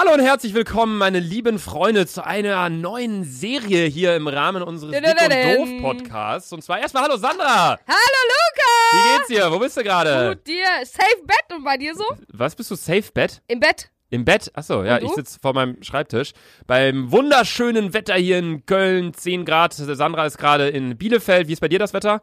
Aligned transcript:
Hallo 0.00 0.14
und 0.14 0.20
herzlich 0.20 0.54
willkommen, 0.54 0.96
meine 0.96 1.20
lieben 1.20 1.58
Freunde, 1.58 2.06
zu 2.06 2.24
einer 2.24 2.70
neuen 2.70 3.22
Serie 3.22 3.84
hier 3.84 4.16
im 4.16 4.28
Rahmen 4.28 4.62
unseres 4.62 4.92
Dick 4.92 5.04
und 5.06 5.58
Doof 5.58 5.82
Podcasts. 5.82 6.50
Und 6.54 6.64
zwar 6.64 6.80
erstmal 6.80 7.02
Hallo 7.02 7.18
Sandra. 7.18 7.78
Hallo 7.86 8.20
Luca. 8.30 8.70
Wie 8.92 9.16
geht's 9.18 9.28
dir? 9.28 9.52
Wo 9.52 9.58
bist 9.58 9.76
du 9.76 9.82
gerade? 9.82 10.30
Gut 10.30 10.46
dir. 10.46 10.64
Safe 10.84 11.22
Bett 11.26 11.54
und 11.54 11.64
bei 11.64 11.76
dir 11.76 11.94
so? 11.94 12.04
Was 12.32 12.56
bist 12.56 12.70
du? 12.70 12.76
Safe 12.76 13.04
Bett? 13.12 13.42
Im 13.46 13.60
Bett. 13.60 13.90
Im 14.08 14.24
Bett? 14.24 14.50
Achso, 14.54 14.84
ja, 14.84 14.96
ich 15.02 15.10
sitze 15.10 15.38
vor 15.38 15.52
meinem 15.52 15.82
Schreibtisch. 15.82 16.32
Beim 16.66 17.12
wunderschönen 17.12 17.92
Wetter 17.92 18.14
hier 18.14 18.38
in 18.38 18.64
Köln, 18.64 19.12
10 19.12 19.44
Grad. 19.44 19.74
Sandra 19.74 20.24
ist 20.24 20.38
gerade 20.38 20.70
in 20.70 20.96
Bielefeld. 20.96 21.46
Wie 21.46 21.52
ist 21.52 21.60
bei 21.60 21.68
dir 21.68 21.78
das 21.78 21.92
Wetter? 21.92 22.22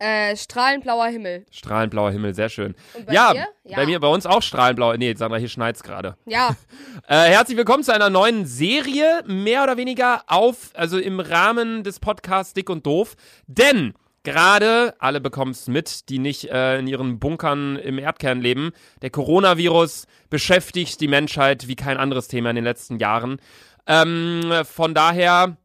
Äh, 0.00 0.36
strahlend 0.36 0.84
blauer 0.84 1.08
Himmel. 1.08 1.44
Strahlend 1.50 1.90
blauer 1.90 2.12
Himmel, 2.12 2.32
sehr 2.32 2.48
schön. 2.48 2.76
Ja? 3.10 3.34
Ja. 3.34 3.76
bei 3.76 3.84
mir, 3.84 3.98
bei 3.98 4.06
uns 4.06 4.26
auch 4.26 4.42
strahlend 4.42 4.76
blau. 4.76 4.94
Nee, 4.94 5.12
Sandra, 5.14 5.38
hier 5.38 5.48
schneit's 5.48 5.82
gerade. 5.82 6.16
Ja. 6.26 6.56
Äh, 7.06 7.30
herzlich 7.30 7.56
willkommen 7.56 7.84
zu 7.84 7.94
einer 7.94 8.10
neuen 8.10 8.44
Serie, 8.44 9.22
mehr 9.24 9.62
oder 9.62 9.78
weniger 9.78 10.24
auf, 10.26 10.72
also 10.74 10.98
im 10.98 11.20
Rahmen 11.20 11.82
des 11.82 12.00
Podcasts 12.00 12.52
Dick 12.52 12.68
und 12.68 12.84
Doof. 12.84 13.14
Denn 13.46 13.94
gerade, 14.24 14.94
alle 14.98 15.20
bekommen 15.20 15.52
es 15.52 15.68
mit, 15.68 16.10
die 16.10 16.18
nicht 16.18 16.50
äh, 16.50 16.78
in 16.78 16.86
ihren 16.86 17.18
Bunkern 17.18 17.76
im 17.76 17.98
Erdkern 17.98 18.42
leben, 18.42 18.72
der 19.00 19.08
Coronavirus 19.08 20.06
beschäftigt 20.28 21.00
die 21.00 21.08
Menschheit 21.08 21.66
wie 21.66 21.76
kein 21.76 21.96
anderes 21.96 22.28
Thema 22.28 22.50
in 22.50 22.56
den 22.56 22.64
letzten 22.64 22.98
Jahren. 22.98 23.40
Ähm, 23.86 24.52
von 24.64 24.92
daher, 24.92 25.56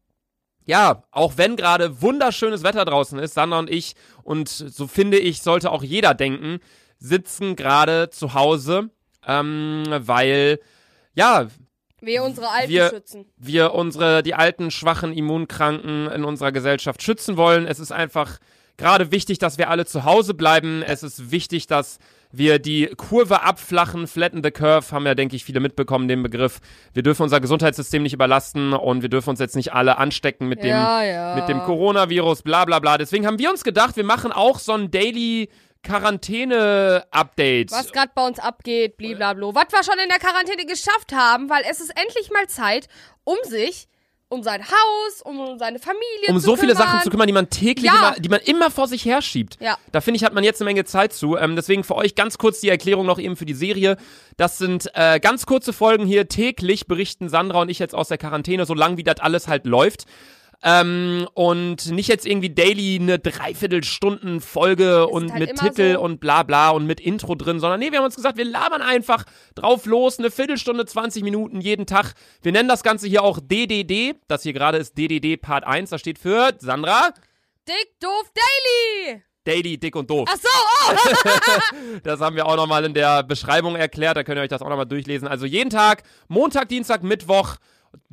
ja, 0.65 1.03
auch 1.11 1.33
wenn 1.37 1.55
gerade 1.55 2.01
wunderschönes 2.01 2.63
Wetter 2.63 2.85
draußen 2.85 3.19
ist, 3.19 3.33
Sandra 3.33 3.59
und 3.59 3.69
ich, 3.69 3.95
und 4.23 4.47
so 4.49 4.87
finde 4.87 5.17
ich, 5.19 5.41
sollte 5.41 5.71
auch 5.71 5.83
jeder 5.83 6.13
denken, 6.13 6.59
sitzen 6.99 7.55
gerade 7.55 8.09
zu 8.09 8.33
Hause, 8.33 8.89
ähm, 9.27 9.83
weil, 9.89 10.59
ja, 11.15 11.47
Wir 12.01 12.23
unsere 12.23 12.49
Alten 12.49 12.69
Wir- 12.69 12.89
schützen. 12.89 13.25
wir 13.37 13.73
unsere, 13.73 14.23
die 14.23 14.33
alten, 14.35 14.71
schwachen, 14.71 15.13
immunkranken 15.13 16.07
in 16.07 16.23
unserer 16.23 16.51
Gesellschaft 16.51 17.01
schützen 17.01 17.37
wollen. 17.37 17.65
Es 17.67 17.79
ist 17.79 17.91
einfach 17.91 18.39
gerade 18.83 19.11
wichtig, 19.11 19.39
dass 19.39 19.57
wir 19.57 19.69
alle 19.69 19.85
zu 19.85 20.03
Hause 20.03 20.33
bleiben. 20.33 20.83
Es 20.85 21.03
ist 21.03 21.31
wichtig, 21.31 21.67
dass 21.67 21.99
wir 22.33 22.59
die 22.59 22.87
Kurve 22.97 23.43
abflachen, 23.43 24.07
flatten 24.07 24.43
the 24.43 24.51
curve, 24.51 24.91
haben 24.91 25.05
ja, 25.05 25.15
denke 25.15 25.35
ich, 25.35 25.45
viele 25.45 25.61
mitbekommen, 25.61 26.07
den 26.07 26.21
Begriff. 26.21 26.59
Wir 26.93 27.01
dürfen 27.01 27.23
unser 27.23 27.39
Gesundheitssystem 27.39 28.03
nicht 28.03 28.13
überlasten 28.13 28.73
und 28.73 29.01
wir 29.01 29.09
dürfen 29.09 29.29
uns 29.29 29.39
jetzt 29.39 29.55
nicht 29.55 29.71
alle 29.73 29.97
anstecken 29.99 30.49
mit 30.49 30.63
dem, 30.63 30.71
ja, 30.71 31.03
ja. 31.03 31.35
mit 31.35 31.47
dem 31.47 31.61
Coronavirus, 31.61 32.41
bla 32.41 32.65
bla 32.65 32.79
bla. 32.79 32.97
Deswegen 32.97 33.25
haben 33.25 33.39
wir 33.39 33.51
uns 33.51 33.63
gedacht, 33.63 33.95
wir 33.95 34.03
machen 34.03 34.31
auch 34.31 34.59
so 34.59 34.73
ein 34.73 34.91
Daily 34.91 35.49
Quarantäne-Update. 35.83 37.71
Was 37.71 37.91
gerade 37.91 38.11
bei 38.15 38.25
uns 38.25 38.39
abgeht, 38.39 38.97
bliblablo. 38.97 39.53
Was 39.53 39.71
wir 39.71 39.83
schon 39.83 39.99
in 40.01 40.09
der 40.09 40.19
Quarantäne 40.19 40.65
geschafft 40.65 41.13
haben, 41.13 41.49
weil 41.49 41.63
es 41.69 41.79
ist 41.79 41.91
endlich 41.95 42.31
mal 42.31 42.47
Zeit, 42.47 42.87
um 43.23 43.37
sich, 43.43 43.87
um 44.33 44.43
sein 44.43 44.63
Haus, 44.63 45.21
um 45.23 45.57
seine 45.59 45.79
Familie 45.79 46.01
um 46.29 46.35
zu 46.39 46.45
so 46.47 46.55
viele 46.55 46.73
kümmern. 46.73 46.87
Sachen 46.87 47.01
zu 47.03 47.09
kümmern, 47.09 47.27
die 47.27 47.33
man 47.33 47.49
täglich, 47.49 47.85
Ja. 47.85 48.09
immer, 48.09 48.19
die 48.19 48.29
man 48.29 48.39
immer 48.41 48.71
vor 48.71 48.87
sich 48.87 49.05
herschiebt. 49.05 49.57
Ja. 49.59 49.77
Da 49.91 50.01
finde 50.01 50.17
ich, 50.17 50.23
hat 50.23 50.33
man 50.33 50.43
jetzt 50.43 50.59
eine 50.61 50.69
Menge 50.69 50.83
Zeit 50.85 51.13
zu. 51.13 51.37
Ähm, 51.37 51.55
deswegen 51.55 51.83
für 51.83 51.95
euch 51.95 52.15
ganz 52.15 52.37
kurz 52.37 52.59
die 52.59 52.69
Erklärung 52.69 53.05
noch 53.05 53.19
eben 53.19 53.35
für 53.35 53.45
die 53.45 53.53
Serie. 53.53 53.97
Das 54.37 54.57
sind 54.57 54.89
äh, 54.95 55.19
ganz 55.19 55.45
kurze 55.45 55.71
Folgen 55.73 56.05
hier. 56.05 56.27
Täglich 56.27 56.87
berichten 56.87 57.29
Sandra 57.29 57.61
und 57.61 57.69
ich 57.69 57.79
jetzt 57.79 57.95
aus 57.95 58.07
der 58.07 58.17
Quarantäne, 58.17 58.65
so 58.65 58.73
lang 58.73 58.97
wie 58.97 59.03
das 59.03 59.19
alles 59.19 59.47
halt 59.47 59.65
läuft. 59.65 60.05
Ähm, 60.65 61.27
und 61.33 61.91
nicht 61.91 62.07
jetzt 62.07 62.25
irgendwie 62.25 62.49
daily 62.49 62.97
eine 62.99 63.19
Dreiviertelstunden 63.19 64.39
Folge 64.39 65.07
und 65.07 65.31
halt 65.33 65.39
mit 65.39 65.59
Titel 65.59 65.95
so. 65.95 66.01
und 66.01 66.21
bla 66.21 66.43
bla 66.43 66.69
und 66.69 66.87
mit 66.87 67.01
Intro 67.01 67.35
drin, 67.35 67.59
sondern 67.59 67.81
nee, 67.81 67.91
wir 67.91 67.97
haben 67.97 68.05
uns 68.05 68.15
gesagt, 68.15 68.37
wir 68.37 68.45
labern 68.45 68.81
einfach 68.81 69.25
drauf 69.55 69.85
los, 69.85 70.19
eine 70.19 70.31
Viertelstunde, 70.31 70.85
20 70.85 71.21
Minuten 71.23 71.59
jeden 71.59 71.85
Tag. 71.85 72.13
Wir 72.41 72.53
nennen 72.53 72.69
das 72.69 72.81
Ganze 72.81 73.07
hier 73.07 73.23
auch 73.23 73.39
DDD. 73.41 74.15
Das 74.29 74.43
hier 74.43 74.53
gerade 74.53 74.77
ist 74.77 74.97
DDD 74.97 75.35
Part 75.35 75.65
1, 75.65 75.89
das 75.89 75.99
steht 75.99 76.17
für 76.17 76.53
Sandra, 76.59 77.13
Dick, 77.67 77.97
doof, 78.01 78.29
daily. 78.33 79.23
Daily, 79.45 79.77
dick 79.77 79.95
und 79.95 80.09
doof. 80.09 80.27
Ach 80.29 80.37
so, 80.37 80.49
oh. 80.89 81.99
Das 82.03 82.19
haben 82.19 82.35
wir 82.35 82.45
auch 82.45 82.55
nochmal 82.57 82.83
in 82.83 82.93
der 82.93 83.23
Beschreibung 83.23 83.75
erklärt, 83.75 84.17
da 84.17 84.23
könnt 84.23 84.37
ihr 84.37 84.41
euch 84.41 84.49
das 84.49 84.61
auch 84.61 84.69
nochmal 84.69 84.85
durchlesen. 84.85 85.27
Also 85.27 85.45
jeden 85.45 85.69
Tag, 85.69 86.03
Montag, 86.27 86.69
Dienstag, 86.69 87.03
Mittwoch, 87.03 87.55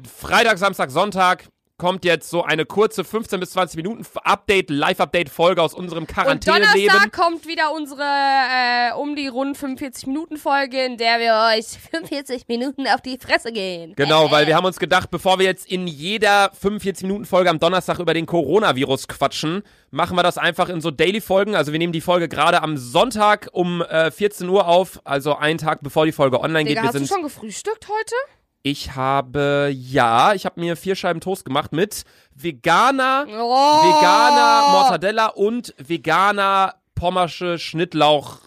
Freitag, 0.05 0.59
Samstag, 0.59 0.91
Sonntag 0.91 1.49
kommt 1.81 2.05
jetzt 2.05 2.29
so 2.29 2.45
eine 2.45 2.67
kurze 2.67 3.05
15 3.05 3.41
bis 3.41 3.53
20 3.53 3.77
Minuten 3.77 4.05
Update, 4.23 4.69
Live-Update-Folge 4.69 5.63
aus 5.63 5.73
unserem 5.73 6.03
Und 6.03 6.11
Quarantäneleben. 6.11 6.89
Donnerstag 6.89 7.13
kommt 7.13 7.47
wieder 7.47 7.73
unsere 7.73 8.03
äh, 8.03 8.93
um 8.93 9.17
die 9.17 9.29
rund 9.29 9.57
45 9.57 10.07
Minuten 10.07 10.37
Folge, 10.37 10.85
in 10.85 10.99
der 10.99 11.19
wir 11.19 11.57
euch 11.57 11.67
45 11.91 12.49
Minuten 12.49 12.87
auf 12.87 13.01
die 13.01 13.17
Fresse 13.19 13.51
gehen. 13.51 13.95
Genau, 13.97 14.31
weil 14.31 14.47
wir 14.47 14.55
haben 14.57 14.67
uns 14.67 14.79
gedacht, 14.79 15.11
bevor 15.11 15.39
wir 15.39 15.47
jetzt 15.47 15.67
in 15.67 15.87
jeder 15.87 16.53
45-Minuten-Folge 16.53 17.49
am 17.49 17.59
Donnerstag 17.59 17.99
über 17.99 18.13
den 18.13 18.27
Coronavirus 18.27 19.09
quatschen, 19.09 19.63
machen 19.91 20.19
wir 20.19 20.23
das 20.23 20.37
einfach 20.37 20.69
in 20.69 20.83
so 20.83 20.91
Daily-Folgen. 20.91 21.57
Also 21.57 21.73
wir 21.73 21.79
nehmen 21.79 21.95
die 21.95 22.03
Folge 22.03 22.29
gerade 22.29 22.63
am 22.63 22.77
Sonntag 22.77 23.49
um 23.53 23.81
äh, 23.81 24.11
14 24.11 24.47
Uhr 24.51 24.69
auf, 24.69 25.01
also 25.05 25.35
einen 25.35 25.57
Tag 25.57 25.83
bevor 25.83 26.05
die 26.05 26.13
Folge 26.13 26.41
online 26.41 26.69
Digga, 26.69 26.83
geht. 26.83 26.83
Wir 26.83 26.89
hast 26.89 26.95
du 26.95 26.99
sind 26.99 27.09
schon 27.09 27.23
gefrühstückt 27.23 27.89
heute? 27.89 28.15
Ich 28.63 28.95
habe, 28.95 29.71
ja, 29.75 30.35
ich 30.35 30.45
habe 30.45 30.61
mir 30.61 30.77
vier 30.77 30.95
Scheiben 30.95 31.21
Toast 31.21 31.45
gemacht 31.47 31.73
mit 31.73 32.05
veganer, 32.35 33.27
Oh. 33.27 33.33
veganer 33.83 34.69
Mortadella 34.73 35.27
und 35.29 35.75
veganer 35.79 36.75
Pommersche 36.95 37.59
Schnittlauch, 37.59 38.39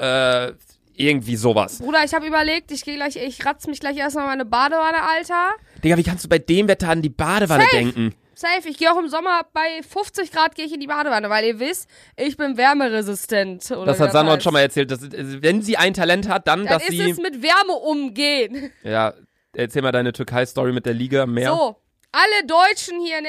äh, 0.00 0.52
irgendwie 0.94 1.34
sowas. 1.36 1.78
Bruder, 1.78 2.04
ich 2.04 2.14
habe 2.14 2.26
überlegt, 2.26 2.70
ich 2.70 2.84
gehe 2.84 2.94
gleich, 2.96 3.16
ich 3.16 3.44
ratz 3.44 3.66
mich 3.66 3.80
gleich 3.80 3.96
erstmal 3.96 4.24
in 4.24 4.30
meine 4.30 4.44
Badewanne, 4.44 5.02
Alter. 5.02 5.50
Digga, 5.82 5.96
wie 5.96 6.02
kannst 6.04 6.24
du 6.24 6.28
bei 6.28 6.38
dem 6.38 6.68
Wetter 6.68 6.88
an 6.90 7.02
die 7.02 7.08
Badewanne 7.08 7.64
Safe. 7.64 7.76
denken? 7.76 8.14
Safe, 8.34 8.68
ich 8.68 8.78
gehe 8.78 8.92
auch 8.92 8.98
im 8.98 9.08
Sommer 9.08 9.40
bei 9.52 9.82
50 9.82 10.30
Grad 10.30 10.54
gehe 10.54 10.64
ich 10.66 10.72
in 10.72 10.78
die 10.78 10.86
Badewanne, 10.86 11.28
weil 11.28 11.44
ihr 11.44 11.58
wisst, 11.58 11.88
ich 12.16 12.36
bin 12.36 12.56
wärmeresistent. 12.56 13.68
Das 13.70 13.98
hat 13.98 14.12
Sandra 14.12 14.34
uns 14.34 14.44
schon 14.44 14.52
mal 14.52 14.60
erzählt. 14.60 14.92
Dass, 14.92 15.00
wenn 15.10 15.60
sie 15.62 15.76
ein 15.76 15.92
Talent 15.94 16.28
hat, 16.28 16.46
dann, 16.46 16.60
Dann 16.64 16.74
dass 16.78 16.84
ist 16.84 16.90
sie. 16.90 17.10
es 17.10 17.18
mit 17.18 17.42
Wärme 17.42 17.72
umgehen. 17.72 18.70
Ja, 18.84 19.12
erzähl 19.58 19.82
mal 19.82 19.92
deine 19.92 20.12
Türkei-Story 20.12 20.72
mit 20.72 20.86
der 20.86 20.94
Liga 20.94 21.22
am 21.22 21.34
Meer. 21.34 21.50
So, 21.50 21.76
alle 22.12 22.46
Deutschen 22.46 23.00
hier, 23.00 23.20
ne, 23.20 23.28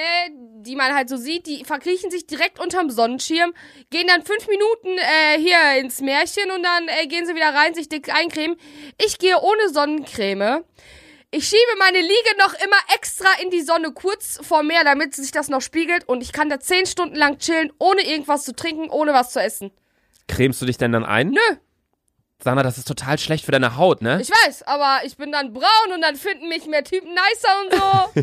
die 0.61 0.75
man 0.75 0.93
halt 0.93 1.09
so 1.09 1.17
sieht, 1.17 1.47
die 1.47 1.65
verkriechen 1.65 2.11
sich 2.11 2.27
direkt 2.27 2.59
unterm 2.59 2.89
Sonnenschirm, 2.89 3.53
gehen 3.89 4.07
dann 4.07 4.23
fünf 4.23 4.47
Minuten 4.47 4.97
äh, 4.97 5.39
hier 5.39 5.79
ins 5.79 6.01
Märchen 6.01 6.51
und 6.51 6.63
dann 6.63 6.87
äh, 6.87 7.07
gehen 7.07 7.25
sie 7.25 7.35
wieder 7.35 7.53
rein, 7.53 7.73
sich 7.73 7.89
dick 7.89 8.13
eincremen. 8.13 8.57
Ich 9.03 9.17
gehe 9.17 9.37
ohne 9.39 9.69
Sonnencreme. 9.73 10.63
Ich 11.31 11.47
schiebe 11.47 11.77
meine 11.77 11.99
Liege 11.99 12.37
noch 12.39 12.53
immer 12.53 12.77
extra 12.95 13.27
in 13.43 13.51
die 13.51 13.61
Sonne 13.61 13.91
kurz 13.91 14.39
vor 14.41 14.63
Meer, 14.63 14.83
damit 14.83 15.13
sich 15.13 15.31
das 15.31 15.49
noch 15.49 15.61
spiegelt 15.61 16.07
und 16.07 16.23
ich 16.23 16.31
kann 16.31 16.49
da 16.49 16.59
zehn 16.59 16.87
Stunden 16.87 17.15
lang 17.15 17.37
chillen, 17.37 17.71
ohne 17.77 18.01
irgendwas 18.01 18.45
zu 18.45 18.55
trinken, 18.55 18.89
ohne 18.89 19.13
was 19.13 19.31
zu 19.31 19.39
essen. 19.39 19.71
Cremst 20.27 20.61
du 20.61 20.65
dich 20.65 20.77
denn 20.77 20.91
dann 20.91 21.05
ein? 21.05 21.29
Nö, 21.29 21.57
Sandra, 22.41 22.63
das 22.63 22.77
ist 22.77 22.87
total 22.87 23.19
schlecht 23.19 23.43
für 23.43 23.51
deine 23.51 23.75
Haut, 23.75 24.01
ne? 24.01 24.19
ich 24.21 24.29
weiß, 24.29 24.63
aber 24.63 24.99
ich 25.03 25.17
bin 25.17 25.31
dann 25.31 25.51
braun 25.51 25.93
und 25.93 26.01
dann 26.01 26.15
finden 26.15 26.47
mich 26.47 26.65
mehr 26.67 26.85
Typen 26.85 27.09
nicer 27.09 27.49
und 27.65 27.73
so. 28.15 28.21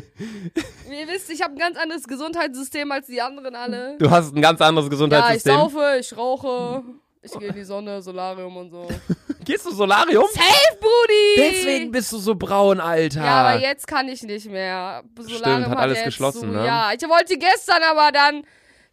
Wie 0.90 1.00
ihr 1.00 1.06
wisst, 1.08 1.28
ich 1.30 1.42
habe 1.42 1.52
ein 1.54 1.58
ganz 1.58 1.76
anderes 1.78 2.04
Gesundheitssystem 2.04 2.90
als 2.92 3.08
die 3.08 3.20
anderen 3.20 3.54
alle. 3.54 3.96
Du 3.98 4.10
hast 4.10 4.34
ein 4.34 4.40
ganz 4.40 4.60
anderes 4.62 4.84
Ja, 4.84 4.86
ich 4.86 4.90
Gesundheitssystem. 4.90 5.54
saufe, 5.54 5.96
ich 6.00 6.16
rauche, 6.16 6.82
ich 7.20 7.32
gehe 7.32 7.48
in 7.48 7.54
die 7.54 7.64
Sonne, 7.64 8.00
Solarium 8.00 8.56
und 8.56 8.70
so. 8.70 8.88
Gehst 9.44 9.66
du 9.66 9.70
Solarium? 9.70 10.24
Safe, 10.32 10.78
Brudi! 10.80 11.34
Deswegen 11.36 11.90
bist 11.92 12.10
du 12.10 12.16
so 12.18 12.34
braun, 12.34 12.80
Alter. 12.80 13.22
Ja, 13.22 13.44
aber 13.46 13.60
jetzt 13.60 13.86
kann 13.86 14.08
ich 14.08 14.22
nicht 14.22 14.50
mehr. 14.50 15.02
Solarium 15.20 15.70
hat 15.70 15.78
alles 15.78 15.98
jetzt 15.98 16.06
geschlossen, 16.06 16.40
zu. 16.40 16.46
ne? 16.46 16.64
Ja, 16.64 16.90
ich 16.98 17.06
wollte 17.08 17.36
gestern, 17.36 17.82
aber 17.82 18.10
dann 18.12 18.44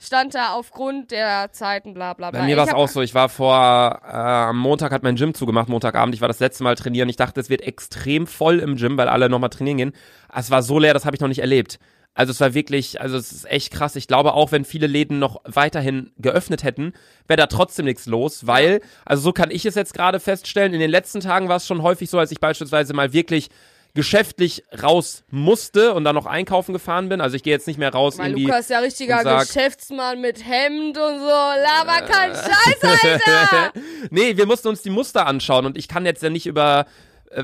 stand 0.03 0.35
da 0.35 0.53
aufgrund 0.53 1.11
der 1.11 1.51
Zeiten 1.51 1.93
bla 1.93 2.13
bla 2.13 2.31
bla. 2.31 2.41
Bei 2.41 2.45
mir 2.45 2.57
war 2.57 2.67
es 2.67 2.73
auch 2.73 2.87
so, 2.87 3.01
ich 3.01 3.13
war 3.13 3.29
vor, 3.29 4.01
äh, 4.03 4.11
am 4.11 4.57
Montag 4.57 4.91
hat 4.91 5.03
mein 5.03 5.15
Gym 5.15 5.33
zugemacht, 5.33 5.69
Montagabend, 5.69 6.13
ich 6.13 6.21
war 6.21 6.27
das 6.27 6.39
letzte 6.39 6.63
Mal 6.63 6.75
trainieren, 6.75 7.09
ich 7.09 7.15
dachte, 7.15 7.39
es 7.39 7.49
wird 7.49 7.61
extrem 7.61 8.27
voll 8.27 8.59
im 8.59 8.75
Gym, 8.75 8.97
weil 8.97 9.07
alle 9.07 9.29
nochmal 9.29 9.49
trainieren 9.49 9.77
gehen. 9.77 9.93
Es 10.35 10.51
war 10.51 10.61
so 10.61 10.79
leer, 10.79 10.93
das 10.93 11.05
habe 11.05 11.15
ich 11.15 11.21
noch 11.21 11.29
nicht 11.29 11.39
erlebt. 11.39 11.79
Also 12.15 12.31
es 12.31 12.39
war 12.39 12.53
wirklich, 12.53 13.01
also 13.01 13.17
es 13.17 13.31
ist 13.31 13.49
echt 13.49 13.73
krass. 13.73 13.95
Ich 13.95 14.07
glaube 14.07 14.33
auch, 14.33 14.51
wenn 14.51 14.65
viele 14.65 14.85
Läden 14.85 15.17
noch 15.17 15.41
weiterhin 15.45 16.11
geöffnet 16.17 16.63
hätten, 16.63 16.93
wäre 17.27 17.37
da 17.37 17.47
trotzdem 17.47 17.85
nichts 17.85 18.05
los, 18.05 18.45
weil, 18.45 18.81
also 19.03 19.23
so 19.23 19.33
kann 19.33 19.49
ich 19.49 19.65
es 19.65 19.73
jetzt 19.73 19.95
gerade 19.95 20.19
feststellen, 20.19 20.73
in 20.73 20.79
den 20.79 20.91
letzten 20.91 21.21
Tagen 21.21 21.49
war 21.49 21.55
es 21.55 21.65
schon 21.65 21.81
häufig 21.81 22.09
so, 22.09 22.19
als 22.19 22.31
ich 22.31 22.39
beispielsweise 22.39 22.93
mal 22.93 23.13
wirklich 23.13 23.49
geschäftlich 23.95 24.63
raus 24.81 25.23
musste 25.29 25.93
und 25.93 26.03
dann 26.03 26.15
noch 26.15 26.25
einkaufen 26.25 26.73
gefahren 26.73 27.09
bin. 27.09 27.21
Also 27.21 27.35
ich 27.35 27.43
gehe 27.43 27.53
jetzt 27.53 27.67
nicht 27.67 27.77
mehr 27.77 27.91
raus 27.93 28.17
Weil 28.17 28.31
irgendwie. 28.31 28.45
Lukas 28.45 28.61
ist 28.61 28.69
ja 28.71 28.79
richtiger 28.79 29.21
sag- 29.21 29.47
Geschäftsmann 29.47 30.19
mit 30.19 30.43
Hemd 30.43 30.97
und 30.97 31.19
so. 31.19 31.25
Laber 31.27 31.99
Äh. 32.03 32.09
kein 32.09 32.31
Scheiß, 32.33 32.83
Alter! 33.03 33.73
nee, 34.09 34.35
wir 34.35 34.45
mussten 34.47 34.67
uns 34.69 34.81
die 34.81 34.89
Muster 34.89 35.27
anschauen 35.27 35.65
und 35.67 35.77
ich 35.77 35.87
kann 35.87 36.05
jetzt 36.07 36.23
ja 36.23 36.29
nicht 36.31 36.47
über 36.47 36.85
äh, 37.29 37.41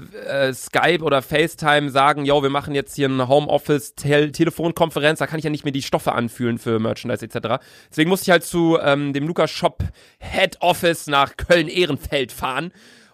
äh, 0.48 0.54
Skype 0.54 1.04
oder 1.04 1.22
FaceTime 1.22 1.92
sagen, 1.92 2.26
yo, 2.26 2.42
wir 2.42 2.50
machen 2.50 2.74
jetzt 2.74 2.96
hier 2.96 3.08
eine 3.10 3.28
Homeoffice-Telefonkonferenz, 3.28 5.20
da 5.20 5.28
kann 5.28 5.40
ich 5.40 5.44
ja 5.46 5.50
nicht 5.52 5.64
mehr 5.66 5.72
die 5.74 5.82
Stoffe 5.82 6.14
anfühlen 6.14 6.58
für 6.58 6.80
Merchandise 6.80 7.26
etc. 7.26 7.64
Deswegen 7.90 8.10
musste 8.10 8.26
ich 8.26 8.32
halt 8.32 8.44
zu 8.44 8.78
ähm, 8.82 9.14
dem 9.14 9.28
Lukas 9.28 9.52
Shop 9.52 9.84
Head 10.20 10.58
Office 10.62 11.08
nach 11.08 11.38
Köln-Ehrenfeld 11.38 12.32
fahren 12.32 12.72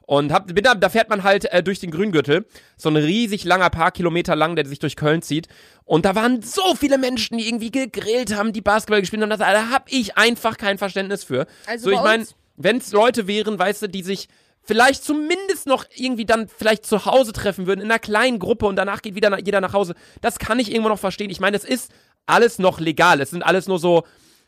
Und 0.08 0.32
hab, 0.32 0.48
bin 0.48 0.64
da, 0.64 0.76
da 0.76 0.90
fährt 0.90 1.10
man 1.10 1.24
halt 1.24 1.46
äh, 1.46 1.64
durch 1.64 1.80
den 1.80 1.92
Grüngürtel. 1.92 2.46
So 2.78 2.90
ein 2.90 2.96
riesig 2.96 3.44
langer, 3.44 3.70
paar 3.70 3.92
Kilometer 3.92 4.36
lang, 4.36 4.56
der 4.56 4.66
sich 4.66 4.80
durch 4.80 4.96
Köln 4.96 5.22
zieht. 5.22 5.48
Und 5.84 6.06
da 6.06 6.16
waren 6.16 6.42
so 6.42 6.76
viele 6.76 6.98
Menschen, 6.98 7.38
die 7.38 7.48
irgendwie 7.48 7.72
gegrillt 7.72 8.36
haben, 8.36 8.54
die 8.54 8.62
Basketball 8.62 9.02
gespielt 9.02 9.22
haben. 9.22 9.30
Das, 9.30 9.40
da 9.40 9.70
hab 9.72 9.92
ich 9.92 10.18
einfach 10.18 10.58
kein 10.58 10.78
Verständnis 10.78 11.24
für. 11.24 11.48
Also 11.66 11.86
so, 11.86 11.92
ich 11.92 12.02
meine, 12.02 12.26
wenn 12.56 12.78
es 12.78 12.92
Leute 12.92 13.28
wären, 13.28 13.58
weißt 13.58 13.84
du, 13.84 13.88
die 13.88 14.04
sich 14.04 14.28
vielleicht 14.62 15.04
zumindest 15.04 15.68
noch 15.68 15.86
irgendwie 15.96 16.26
dann 16.26 16.48
vielleicht 16.48 16.86
zu 16.86 17.06
Hause 17.06 17.34
treffen 17.34 17.68
würden, 17.68 17.82
in 17.82 17.92
einer 17.92 18.00
kleinen 18.00 18.40
Gruppe 18.40 18.66
und 18.66 18.76
danach 18.76 19.02
geht 19.02 19.16
wieder 19.16 19.38
jeder 19.40 19.62
nach 19.62 19.74
Hause. 19.74 19.96
Das 20.22 20.40
kann 20.40 20.60
ich 20.60 20.72
irgendwo 20.72 20.90
noch 20.90 21.00
verstehen. 21.00 21.30
Ich 21.30 21.40
meine, 21.40 21.58
es 21.58 21.64
ist 21.64 21.92
alles 22.26 22.60
noch 22.60 22.80
legal. 22.80 23.22
Es 23.22 23.30
sind 23.30 23.44
alles 23.44 23.68
nur 23.68 23.80
so, 23.80 24.04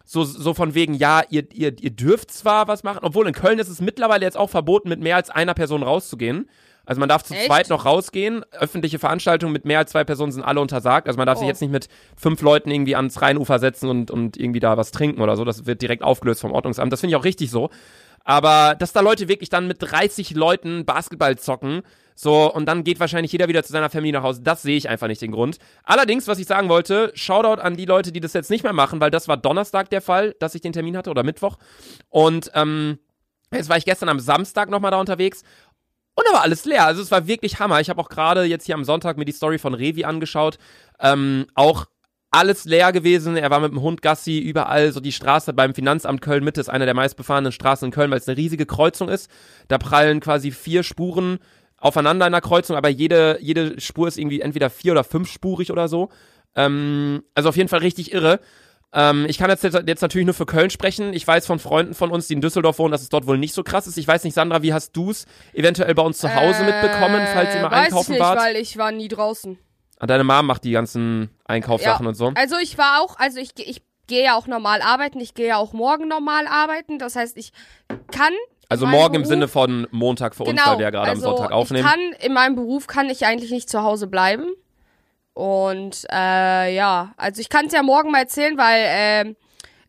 so, 0.09 0.23
so 0.23 0.53
von 0.53 0.73
wegen, 0.73 0.93
ja, 0.93 1.21
ihr, 1.29 1.43
ihr, 1.53 1.75
ihr 1.81 1.89
dürft 1.91 2.31
zwar 2.31 2.69
was 2.69 2.83
machen, 2.83 2.99
obwohl 3.03 3.27
in 3.27 3.33
Köln 3.33 3.59
ist 3.59 3.67
es 3.67 3.81
mittlerweile 3.81 4.23
jetzt 4.23 4.37
auch 4.37 4.49
verboten, 4.49 4.87
mit 4.87 5.01
mehr 5.01 5.17
als 5.17 5.29
einer 5.29 5.53
Person 5.53 5.83
rauszugehen. 5.83 6.49
Also 6.85 7.01
man 7.01 7.09
darf 7.09 7.23
zu 7.23 7.33
Echt? 7.33 7.47
zweit 7.47 7.69
noch 7.69 7.83
rausgehen. 7.83 8.45
Öffentliche 8.57 8.97
Veranstaltungen 8.99 9.51
mit 9.51 9.65
mehr 9.65 9.79
als 9.79 9.91
zwei 9.91 10.05
Personen 10.05 10.31
sind 10.31 10.43
alle 10.43 10.61
untersagt. 10.61 11.07
Also 11.07 11.17
man 11.17 11.25
darf 11.27 11.37
sich 11.37 11.43
Oh. 11.45 11.49
jetzt 11.49 11.59
nicht 11.59 11.71
mit 11.73 11.89
fünf 12.15 12.41
Leuten 12.41 12.71
irgendwie 12.71 12.95
ans 12.95 13.21
Rheinufer 13.21 13.59
setzen 13.59 13.89
und, 13.89 14.09
und 14.09 14.37
irgendwie 14.37 14.61
da 14.61 14.77
was 14.77 14.91
trinken 14.91 15.21
oder 15.21 15.35
so. 15.35 15.43
Das 15.43 15.65
wird 15.65 15.81
direkt 15.81 16.01
aufgelöst 16.01 16.39
vom 16.39 16.53
Ordnungsamt. 16.53 16.93
Das 16.93 17.01
finde 17.01 17.11
ich 17.11 17.17
auch 17.17 17.25
richtig 17.25 17.51
so. 17.51 17.69
Aber 18.27 18.75
dass 18.75 18.91
da 18.91 18.99
Leute 18.99 19.29
wirklich 19.29 19.47
dann 19.47 19.67
mit 19.67 19.77
30 19.79 20.31
Leuten 20.31 20.83
Basketball 20.83 21.37
zocken, 21.37 21.81
so, 22.13 22.51
und 22.51 22.65
dann 22.65 22.83
geht 22.83 22.99
wahrscheinlich 22.99 23.31
jeder 23.31 23.47
wieder 23.47 23.63
zu 23.63 23.71
seiner 23.71 23.89
Familie 23.89 24.19
nach 24.19 24.23
Hause. 24.23 24.41
Das 24.41 24.63
sehe 24.63 24.75
ich 24.75 24.89
einfach 24.89 25.07
nicht 25.07 25.21
den 25.21 25.31
Grund. 25.31 25.59
Allerdings, 25.83 26.27
was 26.27 26.37
ich 26.37 26.45
sagen 26.45 26.67
wollte, 26.67 27.11
Shoutout 27.15 27.61
an 27.61 27.77
die 27.77 27.85
Leute, 27.85 28.11
die 28.11 28.19
das 28.19 28.33
jetzt 28.33 28.49
nicht 28.49 28.63
mehr 28.63 28.73
machen, 28.73 28.99
weil 28.99 29.11
das 29.11 29.29
war 29.29 29.37
Donnerstag 29.37 29.89
der 29.91 30.01
Fall, 30.01 30.35
dass 30.39 30.55
ich 30.55 30.61
den 30.61 30.73
Termin 30.73 30.97
hatte 30.97 31.09
oder 31.09 31.23
Mittwoch. 31.23 31.57
Und 32.09 32.51
ähm, 32.53 32.99
jetzt 33.53 33.69
war 33.69 33.77
ich 33.77 33.85
gestern 33.85 34.09
am 34.09 34.19
Samstag 34.19 34.69
nochmal 34.69 34.91
da 34.91 34.99
unterwegs. 34.99 35.43
Und 36.15 36.25
da 36.27 36.33
war 36.33 36.41
alles 36.41 36.65
leer. 36.65 36.85
Also 36.85 37.01
es 37.01 37.11
war 37.11 37.27
wirklich 37.27 37.59
Hammer. 37.59 37.79
Ich 37.79 37.89
habe 37.89 38.01
auch 38.01 38.09
gerade 38.09 38.43
jetzt 38.43 38.65
hier 38.65 38.75
am 38.75 38.83
Sonntag 38.83 39.17
mir 39.17 39.25
die 39.25 39.31
Story 39.31 39.57
von 39.57 39.73
Revi 39.73 40.03
angeschaut. 40.03 40.57
Ähm, 40.99 41.45
auch 41.53 41.85
alles 42.31 42.65
leer 42.65 42.91
gewesen. 42.91 43.37
Er 43.37 43.49
war 43.49 43.59
mit 43.59 43.71
dem 43.71 43.81
Hund 43.81 44.01
Gassi 44.01 44.39
überall. 44.39 44.91
So 44.91 44.99
die 44.99 45.11
Straße 45.11 45.53
beim 45.53 45.73
Finanzamt 45.73 46.21
Köln 46.21 46.43
Mitte 46.43 46.59
ist 46.61 46.69
eine 46.69 46.85
der 46.85 46.93
meistbefahrenen 46.93 47.51
Straßen 47.51 47.85
in 47.87 47.91
Köln, 47.91 48.11
weil 48.11 48.17
es 48.19 48.27
eine 48.27 48.37
riesige 48.37 48.65
Kreuzung 48.65 49.09
ist. 49.09 49.29
Da 49.67 49.77
prallen 49.77 50.19
quasi 50.19 50.51
vier 50.51 50.83
Spuren 50.83 51.39
aufeinander 51.77 52.25
in 52.25 52.31
der 52.31 52.41
Kreuzung, 52.41 52.75
aber 52.75 52.89
jede, 52.89 53.37
jede 53.41 53.79
Spur 53.79 54.07
ist 54.07 54.17
irgendwie 54.17 54.41
entweder 54.41 54.69
vier- 54.69 54.93
oder 54.93 55.03
fünfspurig 55.03 55.71
oder 55.71 55.87
so. 55.87 56.09
Ähm, 56.55 57.23
also 57.35 57.49
auf 57.49 57.55
jeden 57.55 57.69
Fall 57.69 57.79
richtig 57.79 58.13
irre. 58.13 58.39
Ähm, 58.93 59.25
ich 59.29 59.37
kann 59.37 59.49
jetzt, 59.49 59.63
jetzt 59.63 60.01
natürlich 60.01 60.25
nur 60.25 60.33
für 60.33 60.45
Köln 60.45 60.69
sprechen. 60.69 61.13
Ich 61.13 61.27
weiß 61.27 61.45
von 61.45 61.59
Freunden 61.59 61.93
von 61.93 62.09
uns, 62.09 62.27
die 62.27 62.33
in 62.33 62.41
Düsseldorf 62.41 62.79
wohnen, 62.79 62.91
dass 62.91 63.01
es 63.03 63.09
dort 63.09 63.27
wohl 63.27 63.37
nicht 63.37 63.53
so 63.53 63.61
krass 63.63 63.85
ist. 63.85 63.97
Ich 63.97 64.07
weiß 64.07 64.23
nicht, 64.23 64.33
Sandra, 64.33 64.63
wie 64.63 64.73
hast 64.73 64.93
du 64.95 65.11
es 65.11 65.25
eventuell 65.53 65.93
bei 65.93 66.01
uns 66.01 66.17
zu 66.17 66.33
Hause 66.33 66.63
mitbekommen, 66.63 67.21
falls 67.33 67.53
ihr 67.53 67.61
mal 67.61 67.67
Äh, 67.67 67.71
weiß 67.71 67.85
einkaufen 67.87 68.13
ich 68.13 68.19
nicht, 68.19 68.27
wart? 68.27 68.39
weil 68.39 68.55
ich 68.55 68.77
war 68.77 68.91
nie 68.91 69.07
draußen. 69.09 69.59
Ah, 69.99 70.05
Deine 70.05 70.23
Mom 70.23 70.45
macht 70.45 70.63
die 70.63 70.71
ganzen 70.71 71.29
Einkaufssachen 71.45 72.05
Ja. 72.05 72.09
und 72.09 72.15
so. 72.15 72.31
Also 72.35 72.57
ich 72.57 72.77
war 72.77 73.01
auch, 73.01 73.17
also 73.17 73.39
ich, 73.39 73.51
ich 73.57 73.81
gehe 74.07 74.23
ja 74.23 74.35
auch 74.35 74.47
normal 74.47 74.81
arbeiten, 74.81 75.19
ich 75.19 75.33
gehe 75.33 75.47
ja 75.47 75.57
auch 75.57 75.73
morgen 75.73 76.07
normal 76.07 76.47
arbeiten. 76.47 76.99
Das 76.99 77.15
heißt, 77.15 77.35
ich 77.37 77.51
kann. 78.11 78.33
Also 78.69 78.85
morgen 78.85 79.15
im 79.15 79.21
Beruf- 79.21 79.27
Sinne 79.29 79.47
von 79.47 79.87
Montag 79.91 80.35
für 80.35 80.43
uns, 80.43 80.51
genau, 80.51 80.71
weil 80.71 80.77
wir 80.79 80.83
ja 80.83 80.89
gerade 80.91 81.09
also 81.11 81.29
am 81.29 81.35
Sonntag 81.37 81.51
aufnehmen. 81.51 81.85
Ich 81.85 81.91
kann, 81.91 82.11
in 82.25 82.33
meinem 82.33 82.55
Beruf 82.55 82.85
kann 82.87 83.09
ich 83.09 83.25
eigentlich 83.25 83.51
nicht 83.51 83.69
zu 83.69 83.81
Hause 83.81 84.07
bleiben. 84.07 84.45
Und 85.33 86.05
äh, 86.11 86.73
ja, 86.75 87.13
also 87.17 87.39
ich 87.41 87.49
kann 87.49 87.67
es 87.67 87.73
ja 87.73 87.83
morgen 87.83 88.11
mal 88.11 88.19
erzählen, 88.21 88.57
weil 88.57 88.83
ähm, 88.87 89.35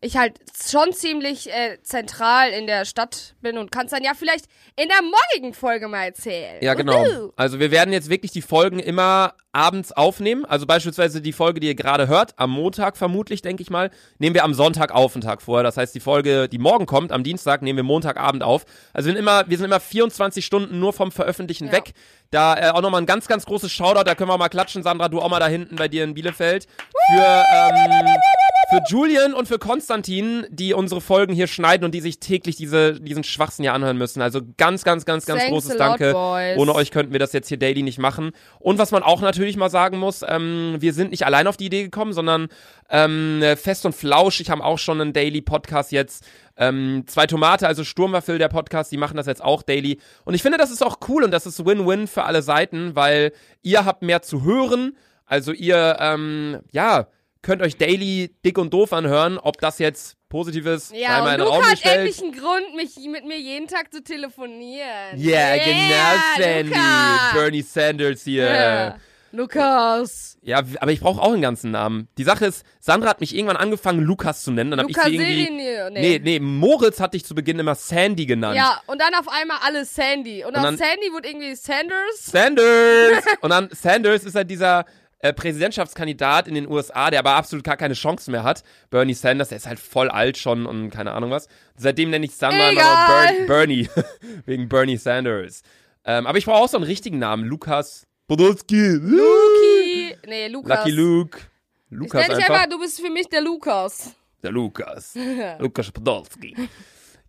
ich 0.01 0.17
halt 0.17 0.39
schon 0.65 0.93
ziemlich 0.93 1.49
äh, 1.51 1.77
zentral 1.83 2.51
in 2.51 2.67
der 2.67 2.85
Stadt 2.85 3.35
bin 3.41 3.57
und 3.57 3.71
kann 3.71 3.85
es 3.85 3.91
dann 3.91 4.03
ja 4.03 4.11
vielleicht 4.17 4.45
in 4.75 4.87
der 4.87 5.01
morgigen 5.01 5.53
Folge 5.53 5.87
mal 5.87 6.05
erzählen. 6.05 6.57
Ja, 6.61 6.73
genau. 6.73 7.03
Uhu. 7.03 7.31
Also 7.35 7.59
wir 7.59 7.71
werden 7.71 7.91
jetzt 7.93 8.09
wirklich 8.09 8.31
die 8.31 8.41
Folgen 8.41 8.79
immer 8.79 9.33
abends 9.51 9.91
aufnehmen. 9.91 10.45
Also 10.45 10.65
beispielsweise 10.65 11.21
die 11.21 11.33
Folge, 11.33 11.59
die 11.59 11.67
ihr 11.67 11.75
gerade 11.75 12.07
hört, 12.07 12.33
am 12.37 12.51
Montag 12.51 12.97
vermutlich, 12.97 13.41
denke 13.41 13.61
ich 13.63 13.69
mal, 13.69 13.89
nehmen 14.19 14.35
wir 14.35 14.43
am 14.43 14.53
Sonntag 14.53 14.91
auf 14.93 15.15
einen 15.15 15.23
Tag 15.23 15.41
vorher. 15.41 15.63
Das 15.63 15.75
heißt, 15.75 15.93
die 15.95 15.99
Folge, 15.99 16.47
die 16.47 16.59
morgen 16.59 16.85
kommt, 16.85 17.11
am 17.11 17.23
Dienstag, 17.23 17.61
nehmen 17.61 17.77
wir 17.77 17.83
Montagabend 17.83 18.43
auf. 18.43 18.65
Also 18.93 19.07
wir 19.07 19.13
sind 19.13 19.19
immer, 19.19 19.49
wir 19.49 19.57
sind 19.57 19.65
immer 19.65 19.79
24 19.79 20.45
Stunden 20.45 20.79
nur 20.79 20.93
vom 20.93 21.11
Veröffentlichen 21.11 21.67
Ja. 21.67 21.73
weg. 21.73 21.91
Da 22.31 22.55
äh, 22.57 22.69
auch 22.69 22.81
nochmal 22.81 23.01
ein 23.01 23.07
ganz, 23.07 23.27
ganz 23.27 23.45
großes 23.45 23.71
Shoutout, 23.71 24.03
da 24.03 24.13
können 24.13 24.29
wir 24.29 24.37
mal 24.37 24.49
klatschen, 24.49 24.83
Sandra, 24.83 25.09
du 25.09 25.19
auch 25.19 25.29
mal 25.29 25.39
da 25.39 25.47
hinten 25.47 25.75
bei 25.77 25.87
dir 25.87 26.03
in 26.03 26.13
Bielefeld. 26.13 26.67
Für, 27.11 27.43
ähm, 27.51 28.05
für 28.69 28.83
Julian 28.87 29.33
und 29.33 29.47
für 29.47 29.57
Konstantin, 29.57 29.88
die 30.49 30.73
unsere 30.73 31.01
Folgen 31.01 31.33
hier 31.33 31.47
schneiden 31.47 31.85
und 31.85 31.93
die 31.93 32.01
sich 32.01 32.19
täglich 32.19 32.55
diese, 32.55 32.99
diesen 32.99 33.23
Schwachsinn 33.23 33.63
hier 33.63 33.73
anhören 33.73 33.97
müssen. 33.97 34.21
Also 34.21 34.41
ganz, 34.57 34.83
ganz, 34.83 35.05
ganz, 35.05 35.25
ganz 35.25 35.41
Thanks 35.41 35.51
großes 35.51 35.71
lot, 35.71 35.79
Danke. 35.79 36.11
boys. 36.13 36.57
Ohne 36.57 36.75
euch 36.75 36.91
könnten 36.91 37.11
wir 37.11 37.19
das 37.19 37.33
jetzt 37.33 37.47
hier 37.47 37.57
daily 37.57 37.83
nicht 37.83 37.99
machen. 37.99 38.31
Und 38.59 38.77
was 38.77 38.91
man 38.91 39.03
auch 39.03 39.21
natürlich 39.21 39.57
mal 39.57 39.69
sagen 39.69 39.97
muss, 39.97 40.23
ähm, 40.27 40.77
wir 40.79 40.93
sind 40.93 41.11
nicht 41.11 41.25
allein 41.25 41.47
auf 41.47 41.57
die 41.57 41.65
Idee 41.65 41.83
gekommen, 41.83 42.13
sondern 42.13 42.47
ähm, 42.89 43.43
Fest 43.55 43.85
und 43.85 43.95
Flauschig 43.95 44.49
haben 44.49 44.61
auch 44.61 44.79
schon 44.79 45.01
einen 45.01 45.13
Daily 45.13 45.41
Podcast 45.41 45.91
jetzt. 45.91 46.25
Ähm, 46.57 47.03
zwei 47.07 47.25
Tomate, 47.25 47.67
also 47.67 47.83
Sturmwaffel, 47.83 48.37
der 48.37 48.49
Podcast, 48.49 48.91
die 48.91 48.97
machen 48.97 49.15
das 49.15 49.27
jetzt 49.27 49.43
auch 49.43 49.63
daily. 49.63 49.99
Und 50.25 50.33
ich 50.33 50.41
finde, 50.41 50.57
das 50.57 50.71
ist 50.71 50.83
auch 50.83 50.97
cool 51.07 51.23
und 51.23 51.31
das 51.31 51.45
ist 51.45 51.65
Win-Win 51.65 52.07
für 52.07 52.23
alle 52.23 52.41
Seiten, 52.41 52.95
weil 52.95 53.31
ihr 53.61 53.85
habt 53.85 54.01
mehr 54.01 54.21
zu 54.21 54.43
hören. 54.43 54.97
Also 55.25 55.53
ihr, 55.53 55.97
ähm, 55.99 56.59
ja, 56.71 57.07
könnt 57.41 57.61
euch 57.61 57.77
daily 57.77 58.35
dick 58.45 58.57
und 58.57 58.73
doof 58.73 58.93
anhören, 58.93 59.37
ob 59.37 59.59
das 59.59 59.79
jetzt 59.79 60.15
positiv 60.29 60.65
ist, 60.67 60.93
Ja, 60.93 61.23
und 61.23 61.39
Luca 61.39 61.63
hat 61.63 61.71
gestellt. 61.71 61.97
endlich 61.97 62.21
einen 62.21 62.31
Grund, 62.33 62.75
mich 62.75 62.95
mit 63.09 63.25
mir 63.25 63.39
jeden 63.39 63.67
Tag 63.67 63.91
zu 63.91 64.03
telefonieren. 64.03 65.17
Ja, 65.17 65.55
genau, 65.55 66.21
Sandy. 66.37 66.69
Luca. 66.69 67.31
Bernie 67.33 67.61
Sanders 67.63 68.23
hier. 68.23 68.45
Ja. 68.53 68.95
Lukas. 69.31 70.37
Ja, 70.41 70.63
aber 70.79 70.91
ich 70.91 70.99
brauche 71.01 71.21
auch 71.21 71.33
einen 71.33 71.41
ganzen 71.41 71.71
Namen. 71.71 72.07
Die 72.17 72.23
Sache 72.23 72.47
ist, 72.47 72.65
Sandra 72.79 73.09
hat 73.09 73.19
mich 73.21 73.35
irgendwann 73.35 73.57
angefangen, 73.57 74.01
Lukas 74.01 74.43
zu 74.43 74.51
nennen. 74.51 74.71
Dann 74.71 74.87
ich 74.89 74.95
sie 74.97 75.15
irgendwie. 75.15 75.43
Serini. 75.45 75.91
Nee, 75.91 76.19
nee, 76.23 76.39
Moritz 76.39 76.99
hatte 76.99 77.15
ich 77.17 77.25
zu 77.25 77.35
Beginn 77.35 77.59
immer 77.59 77.75
Sandy 77.75 78.25
genannt. 78.25 78.55
Ja, 78.55 78.81
und 78.87 78.99
dann 78.99 79.13
auf 79.15 79.27
einmal 79.27 79.57
alle 79.63 79.85
Sandy. 79.85 80.43
Und, 80.43 80.49
Und 80.51 80.57
aus 80.57 80.63
dann- 80.63 80.77
Sandy 80.77 81.11
wurde 81.11 81.27
irgendwie 81.29 81.55
Sanders. 81.55 81.95
Sanders! 82.25 83.23
Und 83.41 83.49
dann 83.51 83.69
Sanders 83.71 84.23
ist 84.23 84.35
halt 84.35 84.49
dieser 84.49 84.85
äh, 85.19 85.33
Präsidentschaftskandidat 85.33 86.47
in 86.47 86.55
den 86.55 86.67
USA, 86.67 87.09
der 87.09 87.19
aber 87.19 87.35
absolut 87.35 87.63
gar 87.65 87.77
keine 87.77 87.93
Chance 87.93 88.31
mehr 88.31 88.43
hat. 88.43 88.63
Bernie 88.89 89.13
Sanders, 89.13 89.49
der 89.49 89.57
ist 89.57 89.67
halt 89.67 89.79
voll 89.79 90.09
alt 90.09 90.37
schon 90.37 90.65
und 90.65 90.89
keine 90.89 91.11
Ahnung 91.11 91.31
was. 91.31 91.47
Seitdem 91.75 92.09
nenne 92.09 92.25
ich 92.25 92.39
nur 92.39 92.51
Egal. 92.51 93.39
Ber 93.39 93.45
Bernie. 93.47 93.89
Wegen 94.45 94.69
Bernie 94.69 94.97
Sanders. 94.97 95.61
Ähm, 96.05 96.25
aber 96.25 96.37
ich 96.37 96.45
brauche 96.45 96.63
auch 96.63 96.69
so 96.69 96.77
einen 96.77 96.85
richtigen 96.85 97.19
Namen. 97.19 97.45
Lukas 97.45 98.07
Podolski. 98.27 98.91
Luki. 99.01 100.15
Nee, 100.27 100.47
Lukas. 100.47 100.77
Lucky 100.79 100.91
Luke. 100.91 101.39
Ich 101.91 101.97
Lukas 101.97 102.27
nenn 102.27 102.37
dich 102.37 102.45
einfach. 102.45 102.63
einfach, 102.63 102.69
du 102.69 102.79
bist 102.79 103.01
für 103.01 103.09
mich 103.09 103.27
der 103.27 103.41
Lukas. 103.41 104.11
Der 104.43 104.51
Lukas. 104.51 105.15
Lukas 105.59 105.91
Podolski. 105.91 106.55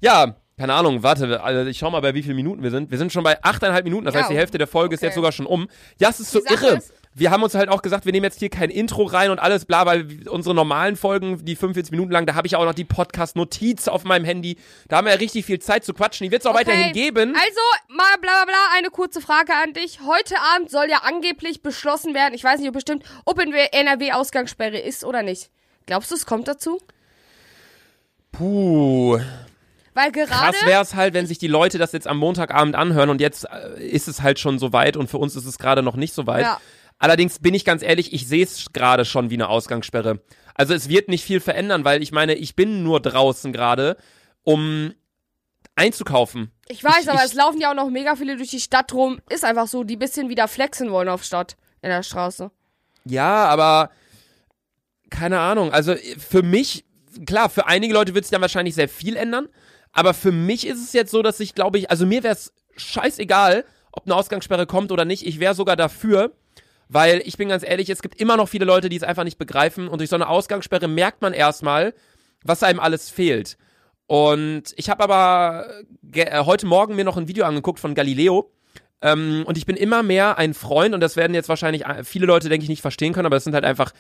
Ja, 0.00 0.36
keine 0.58 0.74
Ahnung, 0.74 1.02
warte, 1.02 1.42
also 1.42 1.68
ich 1.68 1.78
schau 1.78 1.90
mal, 1.90 2.00
bei 2.00 2.14
wie 2.14 2.22
vielen 2.22 2.36
Minuten 2.36 2.62
wir 2.62 2.70
sind. 2.70 2.90
Wir 2.90 2.98
sind 2.98 3.12
schon 3.12 3.24
bei 3.24 3.42
8,5 3.42 3.82
Minuten, 3.82 4.04
das 4.04 4.14
Ja, 4.14 4.20
heißt, 4.20 4.30
die 4.30 4.36
Hälfte 4.36 4.58
der 4.58 4.66
Folge 4.66 4.94
ist 4.94 5.00
okay. 5.00 5.06
jetzt 5.06 5.14
sogar 5.14 5.32
schon 5.32 5.46
um. 5.46 5.68
Ja, 5.98 6.10
es 6.10 6.20
ist 6.20 6.30
so 6.30 6.40
irre. 6.44 6.76
ist- 6.76 6.92
wir 7.12 7.30
haben 7.32 7.42
uns 7.42 7.54
halt 7.54 7.68
auch 7.68 7.82
gesagt, 7.82 8.04
wir 8.04 8.12
nehmen 8.12 8.24
jetzt 8.24 8.38
hier 8.38 8.50
kein 8.50 8.70
Intro 8.70 9.02
rein 9.02 9.30
und 9.30 9.40
alles 9.40 9.64
bla, 9.64 9.84
weil 9.84 10.28
unsere 10.28 10.54
normalen 10.54 10.96
Folgen, 10.96 11.44
die 11.44 11.56
45 11.56 11.90
Minuten 11.90 12.12
lang, 12.12 12.24
da 12.24 12.34
habe 12.34 12.46
ich 12.46 12.54
auch 12.54 12.64
noch 12.64 12.74
die 12.74 12.84
Podcast-Notiz 12.84 13.88
auf 13.88 14.04
meinem 14.04 14.24
Handy. 14.24 14.56
Da 14.88 14.98
haben 14.98 15.06
wir 15.06 15.12
ja 15.12 15.18
richtig 15.18 15.44
viel 15.44 15.58
Zeit 15.58 15.84
zu 15.84 15.92
quatschen. 15.92 16.24
Die 16.24 16.30
wird 16.30 16.42
es 16.42 16.46
auch 16.46 16.54
weiterhin 16.54 16.92
geben. 16.92 17.34
Also, 17.34 17.60
mal 17.88 18.16
bla 18.20 18.44
bla 18.44 18.44
bla, 18.44 18.76
eine 18.76 18.90
kurze 18.90 19.20
Frage 19.20 19.52
an 19.54 19.72
dich. 19.72 20.00
Heute 20.06 20.36
Abend 20.54 20.70
soll 20.70 20.88
ja 20.88 20.98
angeblich 21.02 21.62
beschlossen 21.62 22.14
werden, 22.14 22.34
ich 22.34 22.44
weiß 22.44 22.60
nicht, 22.60 22.68
ob 22.68 22.74
bestimmt, 22.74 23.04
ob 23.24 23.40
in 23.40 23.52
NRW 23.52 24.12
Ausgangssperre 24.12 24.78
ist 24.78 25.04
oder 25.04 25.22
nicht. 25.22 25.50
Glaubst 25.86 26.12
du, 26.12 26.14
es 26.14 26.26
kommt 26.26 26.46
dazu? 26.46 26.80
Puh. 28.30 29.18
Weil 29.94 30.12
gerade. 30.12 30.30
Krass 30.30 30.64
wäre 30.64 30.82
es 30.82 30.94
halt, 30.94 31.14
wenn 31.14 31.26
sich 31.26 31.38
die 31.38 31.48
Leute 31.48 31.78
das 31.78 31.90
jetzt 31.90 32.06
am 32.06 32.18
Montagabend 32.18 32.76
anhören 32.76 33.10
und 33.10 33.20
jetzt 33.20 33.46
äh, 33.50 33.84
ist 33.84 34.06
es 34.06 34.22
halt 34.22 34.38
schon 34.38 34.60
so 34.60 34.72
weit 34.72 34.96
und 34.96 35.10
für 35.10 35.18
uns 35.18 35.34
ist 35.34 35.46
es 35.46 35.58
gerade 35.58 35.82
noch 35.82 35.96
nicht 35.96 36.14
so 36.14 36.28
weit. 36.28 36.44
Ja. 36.44 36.60
Allerdings 37.00 37.38
bin 37.40 37.54
ich 37.54 37.64
ganz 37.64 37.82
ehrlich, 37.82 38.12
ich 38.12 38.28
sehe 38.28 38.44
es 38.44 38.72
gerade 38.72 39.04
schon 39.04 39.30
wie 39.30 39.34
eine 39.34 39.48
Ausgangssperre. 39.48 40.20
Also 40.54 40.74
es 40.74 40.88
wird 40.88 41.08
nicht 41.08 41.24
viel 41.24 41.40
verändern, 41.40 41.84
weil 41.84 42.02
ich 42.02 42.12
meine, 42.12 42.34
ich 42.34 42.54
bin 42.54 42.82
nur 42.84 43.00
draußen 43.00 43.52
gerade, 43.52 43.96
um 44.44 44.94
einzukaufen. 45.74 46.50
Ich 46.68 46.84
weiß, 46.84 47.02
Ich- 47.02 47.08
aber 47.10 47.20
ich- 47.20 47.24
es 47.30 47.34
laufen 47.34 47.60
ja 47.60 47.70
auch 47.70 47.74
noch 47.74 47.88
mega 47.90 48.14
viele 48.16 48.36
durch 48.36 48.50
die 48.50 48.60
Stadt 48.60 48.92
rum. 48.92 49.20
Ist 49.30 49.44
einfach 49.44 49.66
so, 49.66 49.82
die 49.82 49.96
bisschen 49.96 50.28
wieder 50.28 50.46
flexen 50.46 50.90
wollen 50.92 51.08
auf 51.08 51.24
Stadt. 51.24 51.56
In 51.82 51.88
der 51.88 52.02
Straße. 52.02 52.50
Ja, 53.06 53.46
aber 53.46 53.90
keine 55.08 55.40
Ahnung. 55.40 55.72
Also 55.72 55.94
für 56.18 56.42
mich, 56.42 56.84
klar, 57.26 57.48
für 57.48 57.66
einige 57.66 57.94
Leute 57.94 58.14
wird 58.14 58.26
sich 58.26 58.30
dann 58.32 58.42
wahrscheinlich 58.42 58.74
sehr 58.74 58.88
viel 58.90 59.16
ändern. 59.16 59.48
Aber 59.92 60.12
für 60.12 60.30
mich 60.32 60.66
ist 60.66 60.78
es 60.84 60.92
jetzt 60.92 61.10
so, 61.10 61.22
dass 61.22 61.40
ich 61.40 61.54
glaube 61.54 61.78
ich, 61.78 61.90
also 61.90 62.04
mir 62.04 62.22
wäre 62.22 62.34
es 62.34 62.52
scheißegal, 62.76 63.64
ob 63.92 64.04
eine 64.04 64.14
Ausgangssperre 64.14 64.66
kommt 64.66 64.92
oder 64.92 65.06
nicht. 65.06 65.26
Ich 65.26 65.40
wäre 65.40 65.54
sogar 65.54 65.76
dafür, 65.76 66.32
weil 66.92 67.22
ich 67.24 67.36
bin 67.36 67.48
ganz 67.48 67.62
ehrlich, 67.62 67.88
es 67.88 68.02
gibt 68.02 68.20
immer 68.20 68.36
noch 68.36 68.48
viele 68.48 68.64
Leute, 68.64 68.88
die 68.88 68.96
es 68.96 69.04
einfach 69.04 69.22
nicht 69.22 69.38
begreifen. 69.38 69.86
Und 69.86 70.00
durch 70.00 70.10
so 70.10 70.16
eine 70.16 70.28
Ausgangssperre 70.28 70.88
merkt 70.88 71.22
man 71.22 71.32
erstmal, 71.32 71.94
was 72.42 72.64
einem 72.64 72.80
alles 72.80 73.08
fehlt. 73.08 73.56
Und 74.08 74.74
ich 74.74 74.90
habe 74.90 75.04
aber 75.04 75.68
äh, 76.12 76.44
heute 76.44 76.66
Morgen 76.66 76.96
mir 76.96 77.04
noch 77.04 77.16
ein 77.16 77.28
Video 77.28 77.44
angeguckt 77.44 77.78
von 77.78 77.94
Galileo. 77.94 78.50
Ähm, 79.02 79.44
und 79.46 79.56
ich 79.56 79.66
bin 79.66 79.76
immer 79.76 80.02
mehr 80.02 80.36
ein 80.36 80.52
Freund, 80.52 80.92
und 80.92 81.00
das 81.00 81.14
werden 81.14 81.32
jetzt 81.32 81.48
wahrscheinlich 81.48 81.86
äh, 81.86 82.02
viele 82.02 82.26
Leute, 82.26 82.48
denke 82.48 82.64
ich, 82.64 82.68
nicht 82.68 82.82
verstehen 82.82 83.12
können, 83.12 83.26
aber 83.26 83.36
es 83.36 83.44
sind 83.44 83.54
halt 83.54 83.64
einfach, 83.64 83.92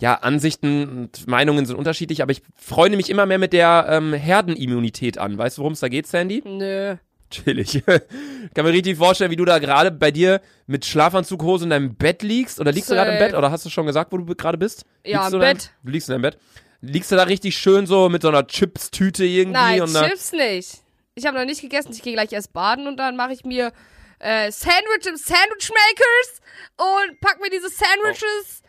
ja, 0.00 0.14
Ansichten 0.14 0.88
und 0.88 1.26
Meinungen 1.26 1.66
sind 1.66 1.76
unterschiedlich, 1.76 2.22
aber 2.22 2.30
ich 2.30 2.42
freue 2.54 2.90
mich 2.90 3.10
immer 3.10 3.26
mehr 3.26 3.38
mit 3.38 3.52
der 3.52 3.86
ähm, 3.88 4.14
Herdenimmunität 4.14 5.18
an. 5.18 5.36
Weißt 5.36 5.58
du, 5.58 5.62
worum 5.62 5.72
es 5.72 5.80
da 5.80 5.88
geht, 5.88 6.06
Sandy? 6.06 6.40
Nö. 6.46 6.96
Chillig. 7.30 7.82
Kann 8.54 8.64
mir 8.64 8.72
richtig 8.72 8.96
vorstellen, 8.96 9.30
wie 9.30 9.36
du 9.36 9.44
da 9.44 9.58
gerade 9.58 9.90
bei 9.90 10.10
dir 10.10 10.40
mit 10.66 10.84
Schlafanzughose 10.84 11.64
in 11.64 11.70
deinem 11.70 11.94
Bett 11.94 12.22
liegst. 12.22 12.60
Oder 12.60 12.72
liegst 12.72 12.90
du 12.90 12.94
gerade 12.94 13.10
im 13.10 13.18
Safe. 13.18 13.30
Bett? 13.30 13.38
Oder 13.38 13.50
hast 13.50 13.64
du 13.64 13.70
schon 13.70 13.86
gesagt, 13.86 14.12
wo 14.12 14.18
du 14.18 14.34
gerade 14.34 14.58
bist? 14.58 14.84
Ja, 15.04 15.20
liegst 15.20 15.34
im 15.34 15.40
Bett. 15.40 15.70
Du 15.82 15.92
liegst 15.92 16.08
in 16.08 16.12
deinem 16.14 16.22
Bett. 16.22 16.38
Liegst 16.80 17.10
du 17.10 17.16
da 17.16 17.24
richtig 17.24 17.58
schön 17.58 17.86
so 17.86 18.08
mit 18.08 18.22
so 18.22 18.28
einer 18.28 18.46
Chips-Tüte 18.46 19.24
irgendwie? 19.24 19.52
Nein, 19.52 19.82
und 19.82 19.92
Chips 19.92 20.32
nicht. 20.32 20.78
Ich 21.14 21.26
habe 21.26 21.36
noch 21.36 21.44
nicht 21.44 21.60
gegessen. 21.60 21.92
Ich 21.92 22.02
gehe 22.02 22.12
gleich 22.12 22.32
erst 22.32 22.52
baden 22.52 22.86
und 22.86 22.96
dann 22.96 23.16
mache 23.16 23.32
ich 23.32 23.44
mir 23.44 23.72
äh, 24.20 24.50
Sandwich 24.52 25.06
im 25.06 25.16
Sandwich 25.16 25.70
Makers 25.70 26.40
und 26.76 27.20
pack 27.20 27.40
mir 27.40 27.50
diese 27.50 27.68
Sandwiches 27.68 28.62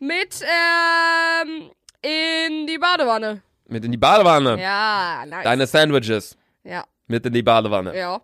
mit 0.00 0.40
ähm, 0.42 1.70
in 2.02 2.66
die 2.66 2.78
Badewanne. 2.78 3.42
Mit 3.68 3.84
in 3.84 3.92
die 3.92 3.98
Badewanne. 3.98 4.60
Ja, 4.60 5.24
nice. 5.26 5.44
Deine 5.44 5.66
Sandwiches. 5.66 6.36
ja, 6.64 6.84
Mit 7.12 7.26
in 7.26 7.34
die 7.34 7.42
Badewanne. 7.42 7.96
ja. 7.96 8.20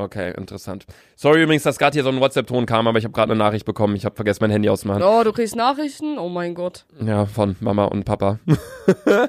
Okay, 0.00 0.32
interessant. 0.36 0.86
Sorry 1.16 1.42
übrigens, 1.42 1.64
dass 1.64 1.76
gerade 1.76 1.94
hier 1.94 2.04
so 2.04 2.08
ein 2.10 2.20
WhatsApp-Ton 2.20 2.66
kam, 2.66 2.86
aber 2.86 2.98
ich 2.98 3.04
habe 3.04 3.12
gerade 3.12 3.32
eine 3.32 3.38
Nachricht 3.38 3.64
bekommen. 3.64 3.96
Ich 3.96 4.04
habe 4.04 4.14
vergessen, 4.14 4.38
mein 4.42 4.50
Handy 4.52 4.68
auszumachen. 4.68 5.02
Oh, 5.02 5.24
du 5.24 5.32
kriegst 5.32 5.56
Nachrichten? 5.56 6.18
Oh 6.18 6.28
mein 6.28 6.54
Gott. 6.54 6.84
Ja, 7.04 7.26
von 7.26 7.56
Mama 7.58 7.86
und 7.86 8.04
Papa. 8.04 8.38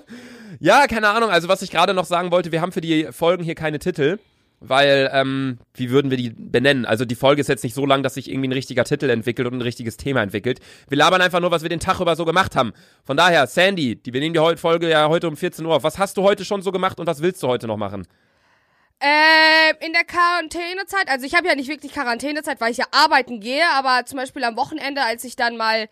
ja, 0.59 0.85
keine 0.85 1.09
Ahnung. 1.09 1.31
Also 1.31 1.47
was 1.47 1.63
ich 1.63 1.71
gerade 1.71 1.95
noch 1.95 2.05
sagen 2.05 2.29
wollte, 2.29 2.51
wir 2.51 2.61
haben 2.61 2.71
für 2.71 2.81
die 2.81 3.07
Folgen 3.11 3.43
hier 3.43 3.55
keine 3.55 3.79
Titel, 3.79 4.19
weil, 4.59 5.09
ähm, 5.11 5.57
wie 5.73 5.89
würden 5.89 6.11
wir 6.11 6.17
die 6.17 6.29
benennen? 6.29 6.85
Also 6.85 7.03
die 7.03 7.15
Folge 7.15 7.41
ist 7.41 7.47
jetzt 7.47 7.63
nicht 7.63 7.73
so 7.73 7.87
lang, 7.87 8.03
dass 8.03 8.13
sich 8.13 8.29
irgendwie 8.29 8.49
ein 8.49 8.53
richtiger 8.53 8.83
Titel 8.83 9.09
entwickelt 9.09 9.47
und 9.47 9.55
ein 9.55 9.61
richtiges 9.61 9.97
Thema 9.97 10.21
entwickelt. 10.21 10.59
Wir 10.87 10.99
labern 10.99 11.21
einfach 11.21 11.39
nur, 11.39 11.49
was 11.49 11.63
wir 11.63 11.69
den 11.69 11.79
Tag 11.79 11.99
über 11.99 12.15
so 12.15 12.25
gemacht 12.25 12.55
haben. 12.55 12.73
Von 13.05 13.17
daher, 13.17 13.47
Sandy, 13.47 13.95
die, 13.95 14.13
wir 14.13 14.19
nehmen 14.19 14.35
die 14.35 14.57
Folge 14.57 14.87
ja 14.87 15.09
heute 15.09 15.27
um 15.27 15.35
14 15.35 15.65
Uhr 15.65 15.73
auf. 15.73 15.83
Was 15.83 15.97
hast 15.97 16.17
du 16.17 16.21
heute 16.21 16.45
schon 16.45 16.61
so 16.61 16.71
gemacht 16.71 16.99
und 16.99 17.07
was 17.07 17.23
willst 17.23 17.41
du 17.41 17.47
heute 17.47 17.65
noch 17.65 17.77
machen? 17.77 18.05
Ähm, 19.01 19.75
in 19.79 19.93
der 19.93 20.03
Quarantänezeit, 20.03 21.07
also 21.07 21.25
ich 21.25 21.33
habe 21.33 21.47
ja 21.47 21.55
nicht 21.55 21.69
wirklich 21.69 21.93
Quarantänezeit, 21.93 22.59
weil 22.59 22.71
ich 22.71 22.77
ja 22.77 22.85
arbeiten 22.91 23.39
gehe, 23.39 23.65
aber 23.71 24.05
zum 24.05 24.17
Beispiel 24.17 24.43
am 24.43 24.57
Wochenende, 24.57 25.01
als 25.03 25.23
ich 25.23 25.37
dann 25.37 25.55
mal 25.55 25.87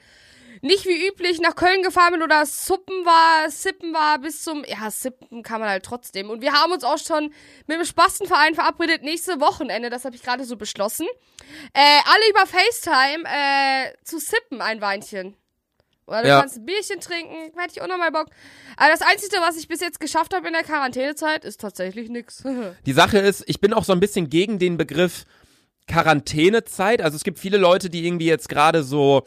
nicht 0.62 0.86
wie 0.86 1.08
üblich 1.08 1.40
nach 1.40 1.56
Köln 1.56 1.84
gefahren 1.84 2.14
bin 2.14 2.24
oder 2.24 2.46
Suppen 2.46 3.06
war, 3.06 3.50
Sippen 3.50 3.94
war 3.94 4.20
bis 4.20 4.44
zum, 4.44 4.66
ja, 4.66 4.90
Sippen 4.92 5.44
kann 5.44 5.62
man 5.62 5.70
halt 5.70 5.86
trotzdem. 5.86 6.30
Und 6.30 6.42
wir 6.42 6.52
haben 6.54 6.72
uns 6.72 6.84
auch 6.84 6.98
schon 6.98 7.34
mit 7.68 7.78
dem 7.78 7.86
Spastenverein 7.86 8.56
verabredet, 8.56 9.04
nächste 9.04 9.40
Wochenende, 9.40 9.90
das 9.90 10.04
habe 10.04 10.16
ich 10.16 10.24
gerade 10.24 10.44
so 10.44 10.58
beschlossen, 10.58 11.08
äh, 11.74 12.00
alle 12.06 12.30
über 12.30 12.46
FaceTime, 12.46 13.24
äh, 13.26 13.94
zu 14.04 14.20
sippen 14.20 14.62
ein 14.62 14.82
Weinchen. 14.82 15.38
Oder 16.08 16.22
du 16.24 16.28
Ja. 16.30 16.40
kannst 16.40 16.58
ein 16.58 16.66
Bierchen 16.66 17.00
trinken, 17.02 17.36
hätte 17.58 17.74
ich 17.76 17.82
auch 17.82 17.88
nochmal 17.88 18.12
Bock. 18.12 18.28
Aber 18.78 18.90
das 18.90 19.02
Einzige, 19.02 19.38
was 19.42 19.58
ich 19.58 19.68
bis 19.68 19.82
jetzt 19.82 20.00
geschafft 20.00 20.34
habe 20.34 20.48
in 20.48 20.54
der 20.54 20.64
Quarantänezeit, 20.64 21.44
ist 21.46 21.60
tatsächlich 21.62 22.10
nix. 22.10 22.44
Die 22.86 22.94
Sache 22.94 23.18
ist, 23.20 23.44
ich 23.48 23.60
bin 23.60 23.74
auch 23.74 23.84
so 23.84 23.92
ein 23.94 24.00
bisschen 24.00 24.30
gegen 24.30 24.58
den 24.58 24.78
Begriff 24.78 25.26
Quarantänezeit. 25.88 27.02
Also 27.02 27.16
es 27.16 27.24
gibt 27.24 27.40
viele 27.40 27.58
Leute, 27.58 27.90
die 27.90 28.06
irgendwie 28.06 28.26
jetzt 28.28 28.50
gerade 28.50 28.84
so 28.84 29.24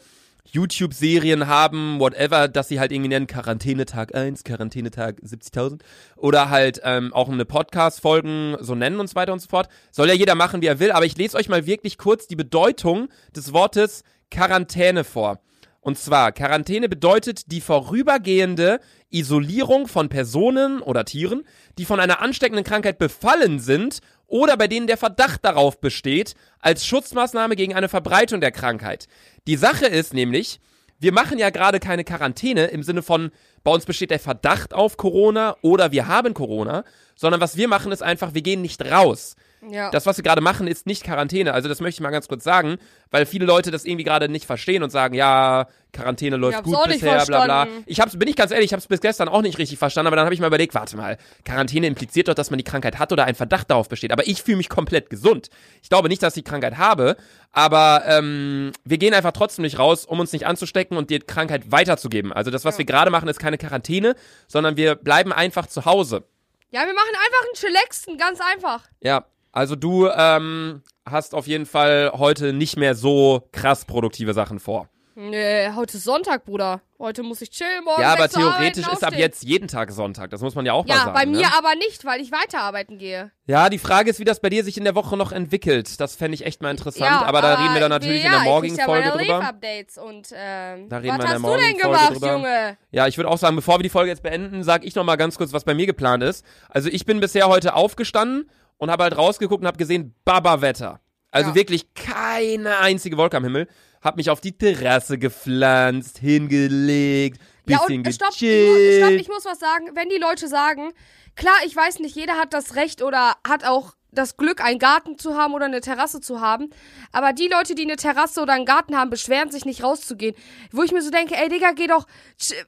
YouTube-Serien 0.51 1.47
haben, 1.47 1.99
whatever, 1.99 2.47
dass 2.47 2.67
sie 2.67 2.79
halt 2.79 2.91
irgendwie 2.91 3.09
nennen 3.09 3.27
Quarantänetag 3.27 4.13
1, 4.15 4.43
Quarantänetag 4.43 5.17
70.000 5.23 5.81
oder 6.17 6.49
halt 6.49 6.81
ähm, 6.83 7.13
auch 7.13 7.29
eine 7.29 7.45
Podcast-Folgen 7.45 8.57
so 8.59 8.75
nennen 8.75 8.99
und 8.99 9.07
so 9.07 9.15
weiter 9.15 9.33
und 9.33 9.39
so 9.39 9.47
fort. 9.47 9.69
Soll 9.91 10.07
ja 10.07 10.13
jeder 10.13 10.35
machen, 10.35 10.61
wie 10.61 10.67
er 10.67 10.79
will, 10.79 10.91
aber 10.91 11.05
ich 11.05 11.15
lese 11.17 11.37
euch 11.37 11.47
mal 11.47 11.65
wirklich 11.67 11.97
kurz 11.97 12.27
die 12.27 12.35
Bedeutung 12.35 13.07
des 13.35 13.53
Wortes 13.53 14.03
Quarantäne 14.29 15.03
vor. 15.03 15.39
Und 15.81 15.97
zwar, 15.97 16.31
Quarantäne 16.31 16.87
bedeutet 16.87 17.51
die 17.51 17.59
vorübergehende 17.59 18.79
Isolierung 19.09 19.87
von 19.87 20.09
Personen 20.09 20.79
oder 20.79 21.05
Tieren, 21.05 21.43
die 21.79 21.85
von 21.85 21.99
einer 21.99 22.21
ansteckenden 22.21 22.63
Krankheit 22.63 22.99
befallen 22.99 23.59
sind 23.59 23.99
oder 24.27 24.57
bei 24.57 24.67
denen 24.67 24.85
der 24.85 24.97
Verdacht 24.97 25.43
darauf 25.43 25.81
besteht, 25.81 26.35
als 26.59 26.85
Schutzmaßnahme 26.85 27.55
gegen 27.55 27.73
eine 27.73 27.89
Verbreitung 27.89 28.41
der 28.41 28.51
Krankheit. 28.51 29.07
Die 29.47 29.57
Sache 29.57 29.87
ist 29.87 30.13
nämlich, 30.13 30.59
wir 30.99 31.11
machen 31.11 31.39
ja 31.39 31.49
gerade 31.49 31.79
keine 31.79 32.03
Quarantäne 32.03 32.67
im 32.67 32.83
Sinne 32.83 33.01
von, 33.01 33.31
bei 33.63 33.71
uns 33.71 33.85
besteht 33.85 34.11
der 34.11 34.19
Verdacht 34.19 34.75
auf 34.75 34.97
Corona 34.97 35.57
oder 35.63 35.91
wir 35.91 36.07
haben 36.07 36.35
Corona, 36.35 36.83
sondern 37.15 37.41
was 37.41 37.57
wir 37.57 37.67
machen 37.67 37.91
ist 37.91 38.03
einfach, 38.03 38.35
wir 38.35 38.43
gehen 38.43 38.61
nicht 38.61 38.85
raus. 38.85 39.35
Ja. 39.69 39.91
Das, 39.91 40.05
was 40.07 40.17
wir 40.17 40.23
gerade 40.23 40.41
machen, 40.41 40.67
ist 40.67 40.87
nicht 40.87 41.03
Quarantäne. 41.03 41.53
Also 41.53 41.69
das 41.69 41.81
möchte 41.81 41.97
ich 41.97 42.01
mal 42.01 42.09
ganz 42.09 42.27
kurz 42.27 42.43
sagen, 42.43 42.77
weil 43.11 43.27
viele 43.27 43.45
Leute 43.45 43.69
das 43.69 43.85
irgendwie 43.85 44.03
gerade 44.03 44.27
nicht 44.27 44.45
verstehen 44.45 44.81
und 44.81 44.89
sagen, 44.89 45.13
ja, 45.13 45.67
Quarantäne 45.93 46.37
läuft 46.37 46.63
gut 46.63 46.77
bisher, 46.85 47.25
bla 47.25 47.43
bla. 47.43 47.67
Ich 47.85 47.99
hab's, 47.99 48.17
bin 48.17 48.27
ich 48.27 48.35
ganz 48.35 48.51
ehrlich, 48.51 48.67
ich 48.67 48.73
hab's 48.73 48.87
bis 48.87 49.01
gestern 49.01 49.27
auch 49.27 49.41
nicht 49.41 49.59
richtig 49.59 49.77
verstanden, 49.77 50.07
aber 50.07 50.15
dann 50.15 50.25
habe 50.25 50.33
ich 50.33 50.39
mal 50.39 50.47
überlegt, 50.47 50.73
warte 50.73 50.97
mal, 50.97 51.17
Quarantäne 51.45 51.85
impliziert 51.85 52.27
doch, 52.27 52.33
dass 52.33 52.49
man 52.49 52.57
die 52.57 52.63
Krankheit 52.63 52.97
hat 52.97 53.11
oder 53.11 53.25
ein 53.25 53.35
Verdacht 53.35 53.69
darauf 53.69 53.87
besteht. 53.87 54.11
Aber 54.11 54.25
ich 54.25 54.41
fühle 54.41 54.57
mich 54.57 54.69
komplett 54.69 55.09
gesund. 55.09 55.49
Ich 55.83 55.89
glaube 55.89 56.09
nicht, 56.09 56.23
dass 56.23 56.35
ich 56.35 56.43
die 56.43 56.49
Krankheit 56.49 56.77
habe, 56.77 57.15
aber 57.51 58.03
ähm, 58.07 58.71
wir 58.83 58.97
gehen 58.97 59.13
einfach 59.13 59.33
trotzdem 59.33 59.63
nicht 59.63 59.77
raus, 59.77 60.05
um 60.05 60.19
uns 60.19 60.33
nicht 60.33 60.47
anzustecken 60.47 60.97
und 60.97 61.09
die 61.09 61.19
Krankheit 61.19 61.71
weiterzugeben. 61.71 62.33
Also 62.33 62.49
das, 62.49 62.65
was 62.65 62.77
wir 62.79 62.85
gerade 62.85 63.11
machen, 63.11 63.27
ist 63.27 63.39
keine 63.39 63.59
Quarantäne, 63.59 64.15
sondern 64.47 64.75
wir 64.75 64.95
bleiben 64.95 65.31
einfach 65.31 65.67
zu 65.67 65.85
Hause. 65.85 66.23
Ja, 66.71 66.85
wir 66.85 66.93
machen 66.93 67.13
einfach 67.13 67.45
einen 67.45 67.53
Chillaxen, 67.55 68.17
ganz 68.17 68.39
einfach. 68.39 68.87
Ja, 69.01 69.25
also 69.51 69.75
du 69.75 70.07
ähm, 70.07 70.81
hast 71.05 71.33
auf 71.35 71.47
jeden 71.47 71.65
Fall 71.65 72.11
heute 72.15 72.53
nicht 72.53 72.77
mehr 72.77 72.95
so 72.95 73.47
krass 73.51 73.85
produktive 73.85 74.33
Sachen 74.33 74.59
vor. 74.59 74.87
Nee, 75.13 75.69
heute 75.75 75.97
ist 75.97 76.05
Sonntag, 76.05 76.45
Bruder. 76.45 76.81
Heute 76.97 77.21
muss 77.21 77.41
ich 77.41 77.49
chillen, 77.49 77.83
morgen 77.83 78.01
ja, 78.01 78.13
aber 78.13 78.29
theoretisch 78.29 78.85
arbeiten, 78.85 78.97
ist 78.97 79.03
ab 79.03 79.13
jetzt 79.15 79.43
jeden 79.43 79.67
Tag 79.67 79.91
Sonntag. 79.91 80.29
Das 80.29 80.39
muss 80.41 80.55
man 80.55 80.65
ja 80.65 80.71
auch 80.71 80.85
mal 80.85 80.93
Ja, 80.95 80.99
sagen. 81.01 81.13
bei 81.13 81.25
mir 81.25 81.41
ne? 81.41 81.47
aber 81.57 81.75
nicht, 81.75 82.05
weil 82.05 82.21
ich 82.21 82.31
weiterarbeiten 82.31 82.97
gehe. 82.97 83.29
Ja, 83.45 83.69
die 83.69 83.77
Frage 83.77 84.09
ist, 84.09 84.19
wie 84.19 84.23
das 84.23 84.39
bei 84.39 84.49
dir 84.49 84.63
sich 84.63 84.77
in 84.77 84.85
der 84.85 84.95
Woche 84.95 85.17
noch 85.17 85.33
entwickelt. 85.33 85.99
Das 85.99 86.15
fände 86.15 86.35
ich 86.35 86.45
echt 86.45 86.61
mal 86.61 86.71
interessant. 86.71 87.05
ja, 87.11 87.23
aber 87.23 87.41
da 87.41 87.55
reden 87.55 87.73
wir 87.73 87.81
dann 87.81 87.89
natürlich 87.89 88.23
ja, 88.23 88.27
in 88.27 88.31
der 88.31 88.41
morgigen 88.51 88.75
ich 88.75 88.79
krieg 88.79 88.87
ja 88.87 88.93
Folge 88.93 89.09
meine 89.09 89.21
drüber. 89.21 89.39
Leave-Updates 89.39 89.97
und 89.97 90.27
ähm, 90.33 90.89
Da 90.89 90.97
reden 90.97 91.09
was 91.09 91.11
wir 91.11 91.11
in 91.11 91.19
der 91.19 91.19
hast 91.19 91.19
du 91.19 91.33
denn 91.33 91.41
morgigen 91.41 91.79
Folge 91.79 91.97
gemacht, 91.97 92.15
drüber. 92.15 92.31
Junge? 92.31 92.77
Ja, 92.91 93.07
ich 93.07 93.17
würde 93.17 93.29
auch 93.29 93.37
sagen, 93.37 93.55
bevor 93.57 93.79
wir 93.79 93.83
die 93.83 93.89
Folge 93.89 94.09
jetzt 94.09 94.23
beenden, 94.23 94.63
sage 94.63 94.85
ich 94.87 94.95
noch 94.95 95.03
mal 95.03 95.17
ganz 95.17 95.37
kurz, 95.37 95.51
was 95.51 95.65
bei 95.65 95.73
mir 95.73 95.87
geplant 95.87 96.23
ist. 96.23 96.45
Also 96.69 96.87
ich 96.87 97.05
bin 97.05 97.19
bisher 97.19 97.47
heute 97.47 97.73
aufgestanden 97.73 98.49
und 98.81 98.89
habe 98.89 99.03
halt 99.03 99.15
rausgeguckt 99.15 99.61
und 99.61 99.67
habe 99.67 99.77
gesehen, 99.77 100.15
Baba-Wetter. 100.25 100.99
Also 101.29 101.49
Ja. 101.49 101.55
wirklich 101.55 101.93
keine 101.93 102.79
einzige 102.79 103.15
Wolke 103.15 103.37
am 103.37 103.43
Himmel. 103.43 103.67
Hab 104.01 104.17
mich 104.17 104.31
auf 104.31 104.41
die 104.41 104.57
Terrasse 104.57 105.19
gepflanzt, 105.19 106.17
hingelegt, 106.17 107.39
Ja, 107.67 107.77
bisschen 107.77 107.99
und 108.03 108.11
stopp, 108.11 108.33
stopp, 108.33 108.47
ich 108.47 109.27
muss 109.27 109.45
was 109.45 109.59
sagen. 109.59 109.91
Wenn 109.93 110.09
die 110.09 110.17
Leute 110.17 110.47
sagen, 110.47 110.91
klar, 111.35 111.53
ich 111.67 111.75
weiß 111.75 111.99
nicht, 111.99 112.15
jeder 112.15 112.33
hat 112.39 112.53
das 112.55 112.75
Recht 112.75 113.03
oder 113.03 113.35
hat 113.47 113.63
auch 113.65 113.93
das 114.11 114.37
Glück, 114.37 114.61
einen 114.61 114.79
Garten 114.79 115.17
zu 115.17 115.37
haben 115.37 115.53
oder 115.53 115.65
eine 115.65 115.81
Terrasse 115.81 116.21
zu 116.21 116.41
haben. 116.41 116.69
Aber 117.11 117.33
die 117.33 117.47
Leute, 117.47 117.75
die 117.75 117.83
eine 117.83 117.95
Terrasse 117.95 118.41
oder 118.41 118.53
einen 118.53 118.65
Garten 118.65 118.97
haben, 118.97 119.09
beschweren 119.09 119.51
sich 119.51 119.65
nicht 119.65 119.83
rauszugehen. 119.83 120.35
Wo 120.71 120.83
ich 120.83 120.91
mir 120.91 121.01
so 121.01 121.09
denke, 121.09 121.35
ey 121.35 121.49
Digga, 121.49 121.71
geh 121.71 121.87
doch, 121.87 122.05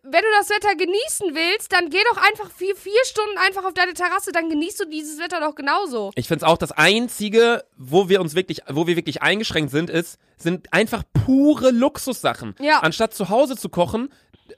wenn 0.03 0.21
du 0.21 0.27
das 0.37 0.49
Wetter 0.49 0.75
genießen 0.75 1.35
willst, 1.35 1.71
dann 1.73 1.89
geh 1.89 1.99
doch 2.11 2.17
einfach 2.17 2.49
vier, 2.51 2.75
vier 2.75 3.03
Stunden 3.05 3.37
einfach 3.37 3.65
auf 3.65 3.73
deine 3.73 3.93
Terrasse, 3.93 4.31
dann 4.31 4.49
genießt 4.49 4.79
du 4.81 4.85
dieses 4.85 5.19
Wetter 5.19 5.39
doch 5.39 5.55
genauso. 5.55 6.11
Ich 6.15 6.27
finde 6.27 6.45
es 6.45 6.51
auch 6.51 6.57
das 6.57 6.71
einzige, 6.71 7.63
wo 7.77 8.09
wir 8.09 8.21
uns 8.21 8.35
wirklich, 8.35 8.61
wo 8.69 8.87
wir 8.87 8.95
wirklich 8.95 9.21
eingeschränkt 9.21 9.71
sind, 9.71 9.89
ist, 9.89 10.17
sind 10.43 10.71
einfach 10.71 11.03
pure 11.13 11.71
Luxussachen. 11.71 12.55
Ja. 12.59 12.79
Anstatt 12.79 13.13
zu 13.13 13.29
Hause 13.29 13.55
zu 13.55 13.69
kochen, 13.69 14.09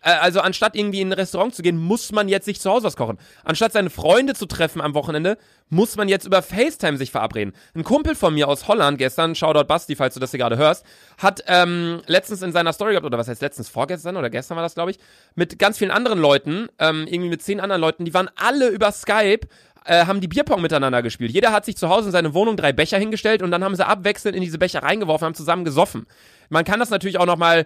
äh, 0.01 0.09
also 0.09 0.41
anstatt 0.41 0.75
irgendwie 0.75 1.01
in 1.01 1.09
ein 1.09 1.13
Restaurant 1.13 1.53
zu 1.53 1.61
gehen, 1.61 1.77
muss 1.77 2.11
man 2.11 2.27
jetzt 2.27 2.45
sich 2.45 2.59
zu 2.59 2.69
Hause 2.69 2.85
was 2.85 2.95
kochen. 2.95 3.17
Anstatt 3.43 3.73
seine 3.73 3.89
Freunde 3.89 4.33
zu 4.33 4.45
treffen 4.45 4.81
am 4.81 4.93
Wochenende, 4.93 5.37
muss 5.69 5.95
man 5.95 6.07
jetzt 6.07 6.25
über 6.25 6.41
FaceTime 6.41 6.97
sich 6.97 7.11
verabreden. 7.11 7.53
Ein 7.73 7.83
Kumpel 7.83 8.15
von 8.15 8.33
mir 8.33 8.47
aus 8.47 8.67
Holland 8.67 8.97
gestern, 8.97 9.35
Shoutout 9.35 9.65
Basti, 9.67 9.95
falls 9.95 10.13
du 10.13 10.19
das 10.19 10.31
hier 10.31 10.39
gerade 10.39 10.57
hörst, 10.57 10.85
hat 11.17 11.43
ähm, 11.47 12.01
letztens 12.05 12.41
in 12.41 12.51
seiner 12.51 12.73
Story 12.73 12.91
gehabt, 12.91 13.05
oder 13.05 13.17
was 13.17 13.27
heißt 13.27 13.41
letztens, 13.41 13.69
vorgestern 13.69 14.17
oder 14.17 14.29
gestern 14.29 14.55
war 14.57 14.63
das, 14.63 14.75
glaube 14.75 14.91
ich, 14.91 14.99
mit 15.35 15.57
ganz 15.57 15.77
vielen 15.77 15.91
anderen 15.91 16.19
Leuten, 16.19 16.67
ähm, 16.79 17.07
irgendwie 17.07 17.29
mit 17.29 17.41
zehn 17.41 17.59
anderen 17.59 17.81
Leuten, 17.81 18.05
die 18.05 18.13
waren 18.13 18.29
alle 18.35 18.67
über 18.67 18.91
Skype, 18.91 19.47
äh, 19.85 20.05
haben 20.05 20.21
die 20.21 20.27
Bierpong 20.27 20.61
miteinander 20.61 21.01
gespielt. 21.01 21.31
Jeder 21.31 21.51
hat 21.51 21.65
sich 21.65 21.77
zu 21.77 21.89
Hause 21.89 22.07
in 22.07 22.11
seine 22.11 22.33
Wohnung 22.33 22.57
drei 22.57 22.73
Becher 22.73 22.97
hingestellt 22.97 23.41
und 23.41 23.51
dann 23.51 23.63
haben 23.63 23.75
sie 23.75 23.85
abwechselnd 23.85 24.35
in 24.35 24.43
diese 24.43 24.57
Becher 24.57 24.83
reingeworfen, 24.83 25.25
haben 25.25 25.35
zusammen 25.35 25.65
gesoffen. 25.65 26.05
Man 26.49 26.65
kann 26.65 26.79
das 26.79 26.89
natürlich 26.89 27.17
auch 27.17 27.25
noch 27.25 27.37
mal 27.37 27.65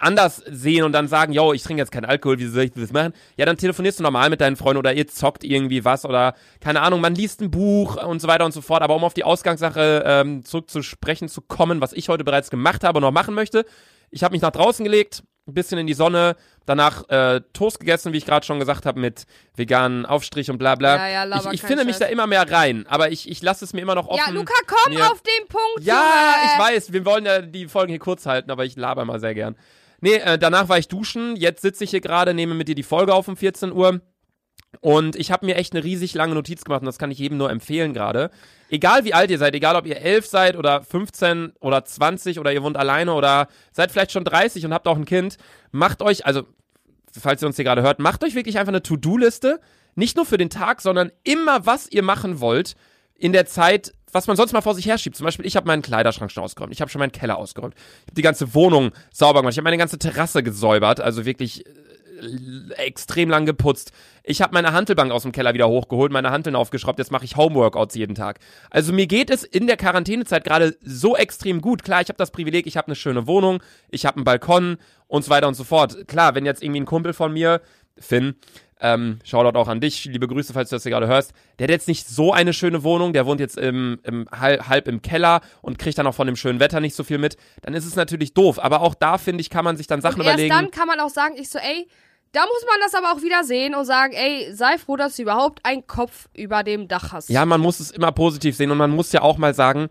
anders 0.00 0.42
sehen 0.48 0.84
und 0.84 0.92
dann 0.92 1.08
sagen, 1.08 1.32
yo, 1.32 1.52
ich 1.52 1.62
trinke 1.62 1.80
jetzt 1.80 1.92
keinen 1.92 2.06
Alkohol, 2.06 2.38
wie 2.38 2.46
soll 2.46 2.64
ich 2.64 2.72
das 2.72 2.92
machen? 2.92 3.12
Ja, 3.36 3.46
dann 3.46 3.56
telefonierst 3.56 4.00
du 4.00 4.02
normal 4.02 4.30
mit 4.30 4.40
deinen 4.40 4.56
Freunden 4.56 4.78
oder 4.78 4.92
ihr 4.92 5.06
zockt 5.06 5.44
irgendwie 5.44 5.84
was 5.84 6.04
oder 6.04 6.34
keine 6.60 6.80
Ahnung, 6.80 7.00
man 7.00 7.14
liest 7.14 7.40
ein 7.40 7.50
Buch 7.50 8.02
und 8.02 8.20
so 8.20 8.26
weiter 8.26 8.44
und 8.44 8.52
so 8.52 8.62
fort. 8.62 8.82
Aber 8.82 8.96
um 8.96 9.04
auf 9.04 9.14
die 9.14 9.24
Ausgangssache 9.24 10.02
ähm, 10.06 10.44
zurück 10.44 10.70
zu 10.70 10.82
sprechen 10.82 11.28
zu 11.28 11.42
kommen, 11.42 11.80
was 11.80 11.92
ich 11.92 12.08
heute 12.08 12.24
bereits 12.24 12.50
gemacht 12.50 12.82
habe 12.82 12.98
und 12.98 13.02
noch 13.02 13.12
machen 13.12 13.34
möchte, 13.34 13.64
ich 14.10 14.24
habe 14.24 14.32
mich 14.32 14.42
nach 14.42 14.50
draußen 14.50 14.84
gelegt, 14.84 15.22
ein 15.50 15.54
bisschen 15.54 15.78
in 15.78 15.86
die 15.86 15.94
Sonne, 15.94 16.36
danach 16.66 17.08
äh, 17.08 17.40
Toast 17.52 17.80
gegessen, 17.80 18.12
wie 18.12 18.18
ich 18.18 18.26
gerade 18.26 18.46
schon 18.46 18.58
gesagt 18.58 18.86
habe, 18.86 18.98
mit 19.00 19.24
veganen 19.56 20.06
Aufstrich 20.06 20.50
und 20.50 20.58
bla 20.58 20.74
bla. 20.76 20.96
Ja, 20.96 21.08
ja, 21.08 21.24
laber 21.24 21.48
ich 21.52 21.60
ich 21.60 21.62
finde 21.62 21.84
mich 21.84 21.96
da 21.98 22.06
immer 22.06 22.26
mehr 22.26 22.50
rein, 22.50 22.86
aber 22.88 23.10
ich, 23.10 23.28
ich 23.30 23.42
lasse 23.42 23.64
es 23.64 23.72
mir 23.72 23.80
immer 23.80 23.94
noch 23.94 24.08
offen. 24.08 24.22
Ja, 24.26 24.32
Luca, 24.32 24.54
komm 24.66 24.94
mir- 24.94 25.10
auf 25.10 25.20
den 25.22 25.48
Punkt, 25.48 25.80
Ja, 25.86 25.94
Junge. 25.94 26.52
ich 26.54 26.58
weiß, 26.60 26.92
wir 26.92 27.04
wollen 27.04 27.26
ja 27.26 27.42
die 27.42 27.68
Folgen 27.68 27.90
hier 27.90 27.98
kurz 27.98 28.26
halten, 28.26 28.50
aber 28.50 28.64
ich 28.64 28.76
laber 28.76 29.04
mal 29.04 29.20
sehr 29.20 29.34
gern. 29.34 29.56
Nee, 30.00 30.14
äh, 30.14 30.38
danach 30.38 30.68
war 30.70 30.78
ich 30.78 30.88
duschen, 30.88 31.36
jetzt 31.36 31.60
sitze 31.62 31.84
ich 31.84 31.90
hier 31.90 32.00
gerade, 32.00 32.32
nehme 32.32 32.54
mit 32.54 32.68
dir 32.68 32.74
die 32.74 32.82
Folge 32.82 33.12
auf 33.14 33.28
um 33.28 33.36
14 33.36 33.70
Uhr. 33.72 34.00
Und 34.80 35.16
ich 35.16 35.32
habe 35.32 35.46
mir 35.46 35.56
echt 35.56 35.74
eine 35.74 35.82
riesig 35.82 36.14
lange 36.14 36.34
Notiz 36.34 36.64
gemacht 36.64 36.80
und 36.80 36.86
das 36.86 36.98
kann 36.98 37.10
ich 37.10 37.18
jedem 37.18 37.38
nur 37.38 37.50
empfehlen 37.50 37.92
gerade. 37.92 38.30
Egal 38.68 39.04
wie 39.04 39.12
alt 39.12 39.30
ihr 39.30 39.38
seid, 39.38 39.54
egal 39.54 39.74
ob 39.74 39.84
ihr 39.86 39.96
11 39.96 40.26
seid 40.26 40.56
oder 40.56 40.82
15 40.82 41.54
oder 41.60 41.84
20 41.84 42.38
oder 42.38 42.52
ihr 42.52 42.62
wohnt 42.62 42.76
alleine 42.76 43.14
oder 43.14 43.48
seid 43.72 43.90
vielleicht 43.90 44.12
schon 44.12 44.24
30 44.24 44.64
und 44.64 44.72
habt 44.72 44.86
auch 44.86 44.96
ein 44.96 45.04
Kind, 45.04 45.38
macht 45.72 46.02
euch, 46.02 46.24
also 46.24 46.44
falls 47.18 47.42
ihr 47.42 47.46
uns 47.46 47.56
hier 47.56 47.64
gerade 47.64 47.82
hört, 47.82 47.98
macht 47.98 48.22
euch 48.22 48.34
wirklich 48.34 48.58
einfach 48.58 48.72
eine 48.72 48.82
To-Do-Liste. 48.82 49.60
Nicht 49.96 50.16
nur 50.16 50.24
für 50.24 50.38
den 50.38 50.50
Tag, 50.50 50.80
sondern 50.80 51.10
immer, 51.24 51.66
was 51.66 51.90
ihr 51.90 52.02
machen 52.02 52.40
wollt 52.40 52.76
in 53.16 53.32
der 53.32 53.46
Zeit, 53.46 53.92
was 54.12 54.26
man 54.26 54.36
sonst 54.36 54.52
mal 54.52 54.60
vor 54.60 54.74
sich 54.74 54.86
herschiebt. 54.86 55.16
Zum 55.16 55.24
Beispiel, 55.24 55.46
ich 55.46 55.56
habe 55.56 55.66
meinen 55.66 55.82
Kleiderschrank 55.82 56.30
schon 56.30 56.42
ausgeräumt. 56.42 56.72
Ich 56.72 56.80
habe 56.80 56.90
schon 56.90 57.00
meinen 57.00 57.12
Keller 57.12 57.36
ausgeräumt. 57.36 57.74
Ich 57.74 58.06
habe 58.06 58.14
die 58.14 58.22
ganze 58.22 58.54
Wohnung 58.54 58.92
sauber 59.12 59.40
gemacht. 59.40 59.52
Ich 59.52 59.58
habe 59.58 59.64
meine 59.64 59.78
ganze 59.78 59.98
Terrasse 59.98 60.42
gesäubert. 60.42 61.00
Also 61.00 61.24
wirklich 61.24 61.66
äh, 61.66 61.70
extrem 62.76 63.30
lang 63.30 63.46
geputzt. 63.46 63.92
Ich 64.22 64.42
habe 64.42 64.54
meine 64.54 64.72
Hantelbank 64.72 65.12
aus 65.12 65.22
dem 65.22 65.32
Keller 65.32 65.54
wieder 65.54 65.68
hochgeholt, 65.68 66.12
meine 66.12 66.30
Hanteln 66.30 66.56
aufgeschraubt. 66.56 66.98
Jetzt 66.98 67.10
mache 67.10 67.24
ich 67.24 67.36
Homeworkouts 67.36 67.94
jeden 67.94 68.14
Tag. 68.14 68.38
Also 68.70 68.92
mir 68.92 69.06
geht 69.06 69.30
es 69.30 69.44
in 69.44 69.66
der 69.66 69.76
Quarantänezeit 69.76 70.44
gerade 70.44 70.76
so 70.82 71.16
extrem 71.16 71.60
gut. 71.60 71.82
Klar, 71.82 72.02
ich 72.02 72.08
habe 72.08 72.18
das 72.18 72.30
Privileg, 72.30 72.66
ich 72.66 72.76
habe 72.76 72.88
eine 72.88 72.96
schöne 72.96 73.26
Wohnung, 73.26 73.62
ich 73.88 74.06
habe 74.06 74.16
einen 74.16 74.24
Balkon 74.24 74.76
und 75.08 75.24
so 75.24 75.30
weiter 75.30 75.48
und 75.48 75.54
so 75.54 75.64
fort. 75.64 76.06
Klar, 76.08 76.34
wenn 76.34 76.46
jetzt 76.46 76.62
irgendwie 76.62 76.80
ein 76.80 76.86
Kumpel 76.86 77.12
von 77.12 77.32
mir, 77.32 77.60
Finn, 77.98 78.36
ähm, 78.80 79.18
Shoutout 79.24 79.58
auch 79.58 79.68
an 79.68 79.80
dich, 79.80 80.06
liebe 80.06 80.26
Grüße, 80.26 80.52
falls 80.52 80.70
du 80.70 80.76
das 80.76 80.82
hier 80.84 80.92
gerade 80.92 81.06
hörst. 81.06 81.32
Der 81.58 81.64
hat 81.64 81.70
jetzt 81.70 81.88
nicht 81.88 82.08
so 82.08 82.32
eine 82.32 82.52
schöne 82.52 82.82
Wohnung, 82.82 83.12
der 83.12 83.26
wohnt 83.26 83.40
jetzt 83.40 83.58
im, 83.58 84.00
im 84.04 84.26
halb, 84.30 84.88
im 84.88 85.02
Keller 85.02 85.42
und 85.60 85.78
kriegt 85.78 85.98
dann 85.98 86.06
auch 86.06 86.14
von 86.14 86.26
dem 86.26 86.36
schönen 86.36 86.60
Wetter 86.60 86.80
nicht 86.80 86.94
so 86.94 87.04
viel 87.04 87.18
mit. 87.18 87.36
Dann 87.62 87.74
ist 87.74 87.84
es 87.84 87.96
natürlich 87.96 88.32
doof. 88.32 88.58
Aber 88.58 88.80
auch 88.80 88.94
da, 88.94 89.18
finde 89.18 89.42
ich, 89.42 89.50
kann 89.50 89.64
man 89.64 89.76
sich 89.76 89.86
dann 89.86 90.00
Sachen 90.00 90.20
Und 90.20 90.26
erst 90.26 90.38
überlegen. 90.38 90.54
dann 90.54 90.70
kann 90.70 90.86
man 90.86 90.98
auch 91.00 91.10
sagen, 91.10 91.34
ich 91.36 91.50
so, 91.50 91.58
ey, 91.58 91.86
da 92.32 92.40
muss 92.42 92.64
man 92.66 92.80
das 92.80 92.94
aber 92.94 93.12
auch 93.12 93.22
wieder 93.22 93.42
sehen 93.44 93.74
und 93.74 93.84
sagen, 93.84 94.12
ey, 94.12 94.52
sei 94.54 94.78
froh, 94.78 94.96
dass 94.96 95.16
du 95.16 95.22
überhaupt 95.22 95.64
einen 95.64 95.86
Kopf 95.86 96.28
über 96.34 96.62
dem 96.62 96.86
Dach 96.86 97.12
hast. 97.12 97.28
Ja, 97.28 97.44
man 97.44 97.60
muss 97.60 97.80
es 97.80 97.90
immer 97.90 98.12
positiv 98.12 98.56
sehen 98.56 98.70
und 98.70 98.78
man 98.78 98.90
muss 98.90 99.12
ja 99.12 99.22
auch 99.22 99.36
mal 99.36 99.54
sagen, 99.54 99.88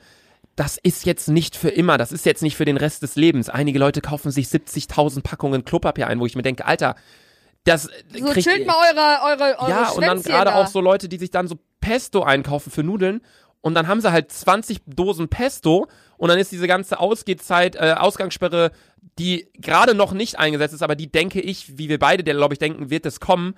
das 0.56 0.78
ist 0.78 1.06
jetzt 1.06 1.30
nicht 1.30 1.56
für 1.56 1.70
immer, 1.70 1.98
das 1.98 2.12
ist 2.12 2.26
jetzt 2.26 2.42
nicht 2.42 2.58
für 2.58 2.66
den 2.66 2.78
Rest 2.78 3.02
des 3.04 3.16
Lebens. 3.16 3.50
Einige 3.50 3.80
Leute 3.80 4.02
kaufen 4.02 4.32
sich 4.32 4.48
70.000 4.48 5.22
Packungen 5.22 5.66
Klopapier 5.66 6.08
ein, 6.08 6.20
wo 6.20 6.26
ich 6.26 6.36
mir 6.36 6.42
denke, 6.42 6.66
Alter, 6.66 6.96
das 7.66 7.84
so 7.84 8.26
kriegt 8.26 8.48
chillt 8.48 8.68
mal 8.68 8.76
eure, 8.76 9.20
eure, 9.24 9.60
eure 9.60 9.70
Ja, 9.70 9.90
und 9.90 10.02
dann 10.02 10.22
gerade 10.22 10.52
da. 10.52 10.56
auch 10.56 10.68
so 10.68 10.82
Leute, 10.82 11.10
die 11.10 11.18
sich 11.18 11.32
dann 11.32 11.48
so 11.48 11.56
Pesto 11.82 12.24
einkaufen 12.24 12.72
für 12.72 12.84
Nudeln 12.84 13.22
und 13.62 13.74
dann 13.74 13.88
haben 13.88 14.02
sie 14.02 14.12
halt 14.12 14.32
20 14.32 14.82
Dosen 14.86 15.28
Pesto 15.28 15.88
und 16.20 16.28
dann 16.28 16.38
ist 16.38 16.52
diese 16.52 16.68
ganze 16.68 17.00
Ausgehzeit, 17.00 17.78
äh, 17.78 17.96
Ausgangssperre, 17.98 18.72
die 19.18 19.48
gerade 19.54 19.96
noch 19.96 20.12
nicht 20.12 20.38
eingesetzt 20.38 20.74
ist, 20.74 20.84
aber 20.84 20.96
die 20.96 21.10
denke 21.10 21.40
ich, 21.40 21.78
wie 21.78 21.88
wir 21.88 21.98
beide, 21.98 22.26
der 22.26 22.36
glaube 22.36 22.54
ich 22.54 22.60
denken, 22.60 22.90
wird 22.90 23.06
es 23.06 23.22
kommen. 23.22 23.56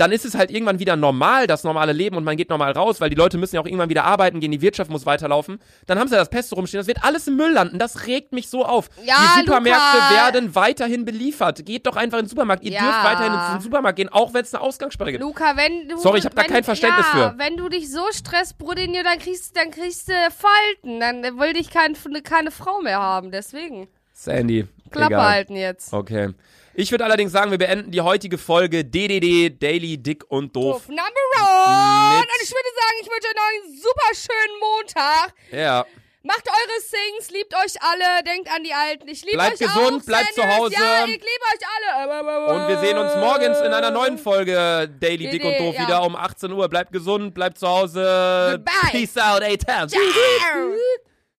Dann 0.00 0.12
ist 0.12 0.24
es 0.24 0.34
halt 0.34 0.50
irgendwann 0.50 0.78
wieder 0.78 0.96
normal, 0.96 1.46
das 1.46 1.62
normale 1.62 1.92
Leben 1.92 2.16
und 2.16 2.24
man 2.24 2.38
geht 2.38 2.48
normal 2.48 2.72
raus, 2.72 3.02
weil 3.02 3.10
die 3.10 3.16
Leute 3.16 3.36
müssen 3.36 3.56
ja 3.56 3.60
auch 3.60 3.66
irgendwann 3.66 3.90
wieder 3.90 4.04
arbeiten 4.04 4.40
gehen, 4.40 4.50
die 4.50 4.62
Wirtschaft 4.62 4.90
muss 4.90 5.04
weiterlaufen. 5.04 5.58
Dann 5.86 5.98
haben 5.98 6.08
sie 6.08 6.14
das 6.14 6.30
Pesto 6.30 6.56
rumstehen, 6.56 6.80
das 6.80 6.86
wird 6.86 7.04
alles 7.04 7.28
im 7.28 7.36
Müll 7.36 7.52
landen, 7.52 7.78
das 7.78 8.06
regt 8.06 8.32
mich 8.32 8.48
so 8.48 8.64
auf. 8.64 8.88
Ja, 9.04 9.16
die 9.36 9.40
Supermärkte 9.40 9.98
Luca. 9.98 10.14
werden 10.14 10.54
weiterhin 10.54 11.04
beliefert. 11.04 11.66
Geht 11.66 11.86
doch 11.86 11.96
einfach 11.96 12.16
in 12.16 12.24
den 12.24 12.30
Supermarkt. 12.30 12.64
Ihr 12.64 12.72
Ja. 12.72 12.80
dürft 12.80 13.04
weiterhin 13.04 13.32
in 13.34 13.52
den 13.56 13.60
Supermarkt 13.60 13.96
gehen, 13.96 14.08
auch 14.08 14.32
wenn 14.32 14.42
es 14.42 14.54
eine 14.54 14.62
Ausgangssperre 14.62 15.12
gibt. 15.12 15.22
Luca, 15.22 15.54
wenn 15.58 15.86
du. 15.86 15.98
Sorry, 15.98 16.20
ich 16.20 16.24
hab 16.24 16.34
da 16.34 16.44
kein 16.44 16.64
Verständnis 16.64 17.04
ja, 17.12 17.32
für. 17.32 17.38
Wenn 17.38 17.58
du 17.58 17.68
dich 17.68 17.90
so 17.92 18.04
stresst, 18.10 18.56
Brudinho, 18.56 19.02
dann 19.02 19.18
kriegst, 19.18 19.54
dann 19.54 19.70
kriegst 19.70 20.08
du 20.08 20.12
Falten. 20.30 21.00
Dann 21.00 21.22
will 21.38 21.52
dich 21.52 21.68
kein, 21.68 21.94
keine 22.24 22.50
Frau 22.50 22.80
mehr 22.80 23.00
haben. 23.00 23.30
Deswegen. 23.32 23.86
Sandy. 24.14 24.66
Klappe 24.90 25.22
halten 25.22 25.56
jetzt. 25.56 25.92
Okay. 25.92 26.30
Ich 26.74 26.90
würde 26.90 27.04
allerdings 27.04 27.32
sagen, 27.32 27.50
wir 27.50 27.58
beenden 27.58 27.90
die 27.90 28.00
heutige 28.00 28.38
Folge 28.38 28.84
DDD 28.84 29.50
Daily 29.58 29.98
Dick 29.98 30.24
und 30.28 30.54
Doof. 30.54 30.86
Doof. 30.86 30.88
Number 30.88 31.02
one. 31.36 32.18
Und 32.18 32.42
ich 32.42 32.50
würde 32.50 32.68
sagen, 32.78 32.96
ich 33.00 33.08
wünsche 33.08 33.28
euch 33.28 33.34
noch 33.34 33.48
einen 33.52 33.76
super 33.76 34.14
schönen 34.14 34.60
Montag. 34.60 35.34
Ja. 35.50 35.86
Macht 36.22 36.46
eure 36.46 36.80
Sings, 36.80 37.30
liebt 37.30 37.54
euch 37.54 37.80
alle, 37.80 38.22
denkt 38.22 38.50
an 38.54 38.62
die 38.62 38.74
Alten. 38.74 39.08
Ich 39.08 39.22
liebe 39.22 39.38
Bleibt 39.38 39.54
euch 39.54 39.58
gesund, 39.60 40.02
auch, 40.02 40.06
bleibt 40.06 40.34
zu 40.34 40.42
Dennis. 40.42 40.56
Hause. 40.56 40.74
Ja, 40.74 41.04
ich 41.04 41.12
liebe 41.12 41.24
euch 41.24 42.04
alle. 42.06 42.54
Und 42.54 42.68
wir 42.68 42.78
sehen 42.78 42.98
uns 42.98 43.14
morgens 43.16 43.58
in 43.60 43.72
einer 43.72 43.90
neuen 43.90 44.18
Folge 44.18 44.90
Daily 45.00 45.30
Dick 45.30 45.42
und 45.42 45.58
Doof 45.58 45.74
ja. 45.74 45.86
wieder 45.86 46.02
um 46.02 46.14
18 46.14 46.52
Uhr. 46.52 46.68
Bleibt 46.68 46.92
gesund, 46.92 47.32
bleibt 47.32 47.58
zu 47.58 47.66
Hause. 47.66 48.52
Goodbye. 48.52 48.90
Peace 48.90 49.16
out, 49.16 49.42
A-Town. 49.42 49.88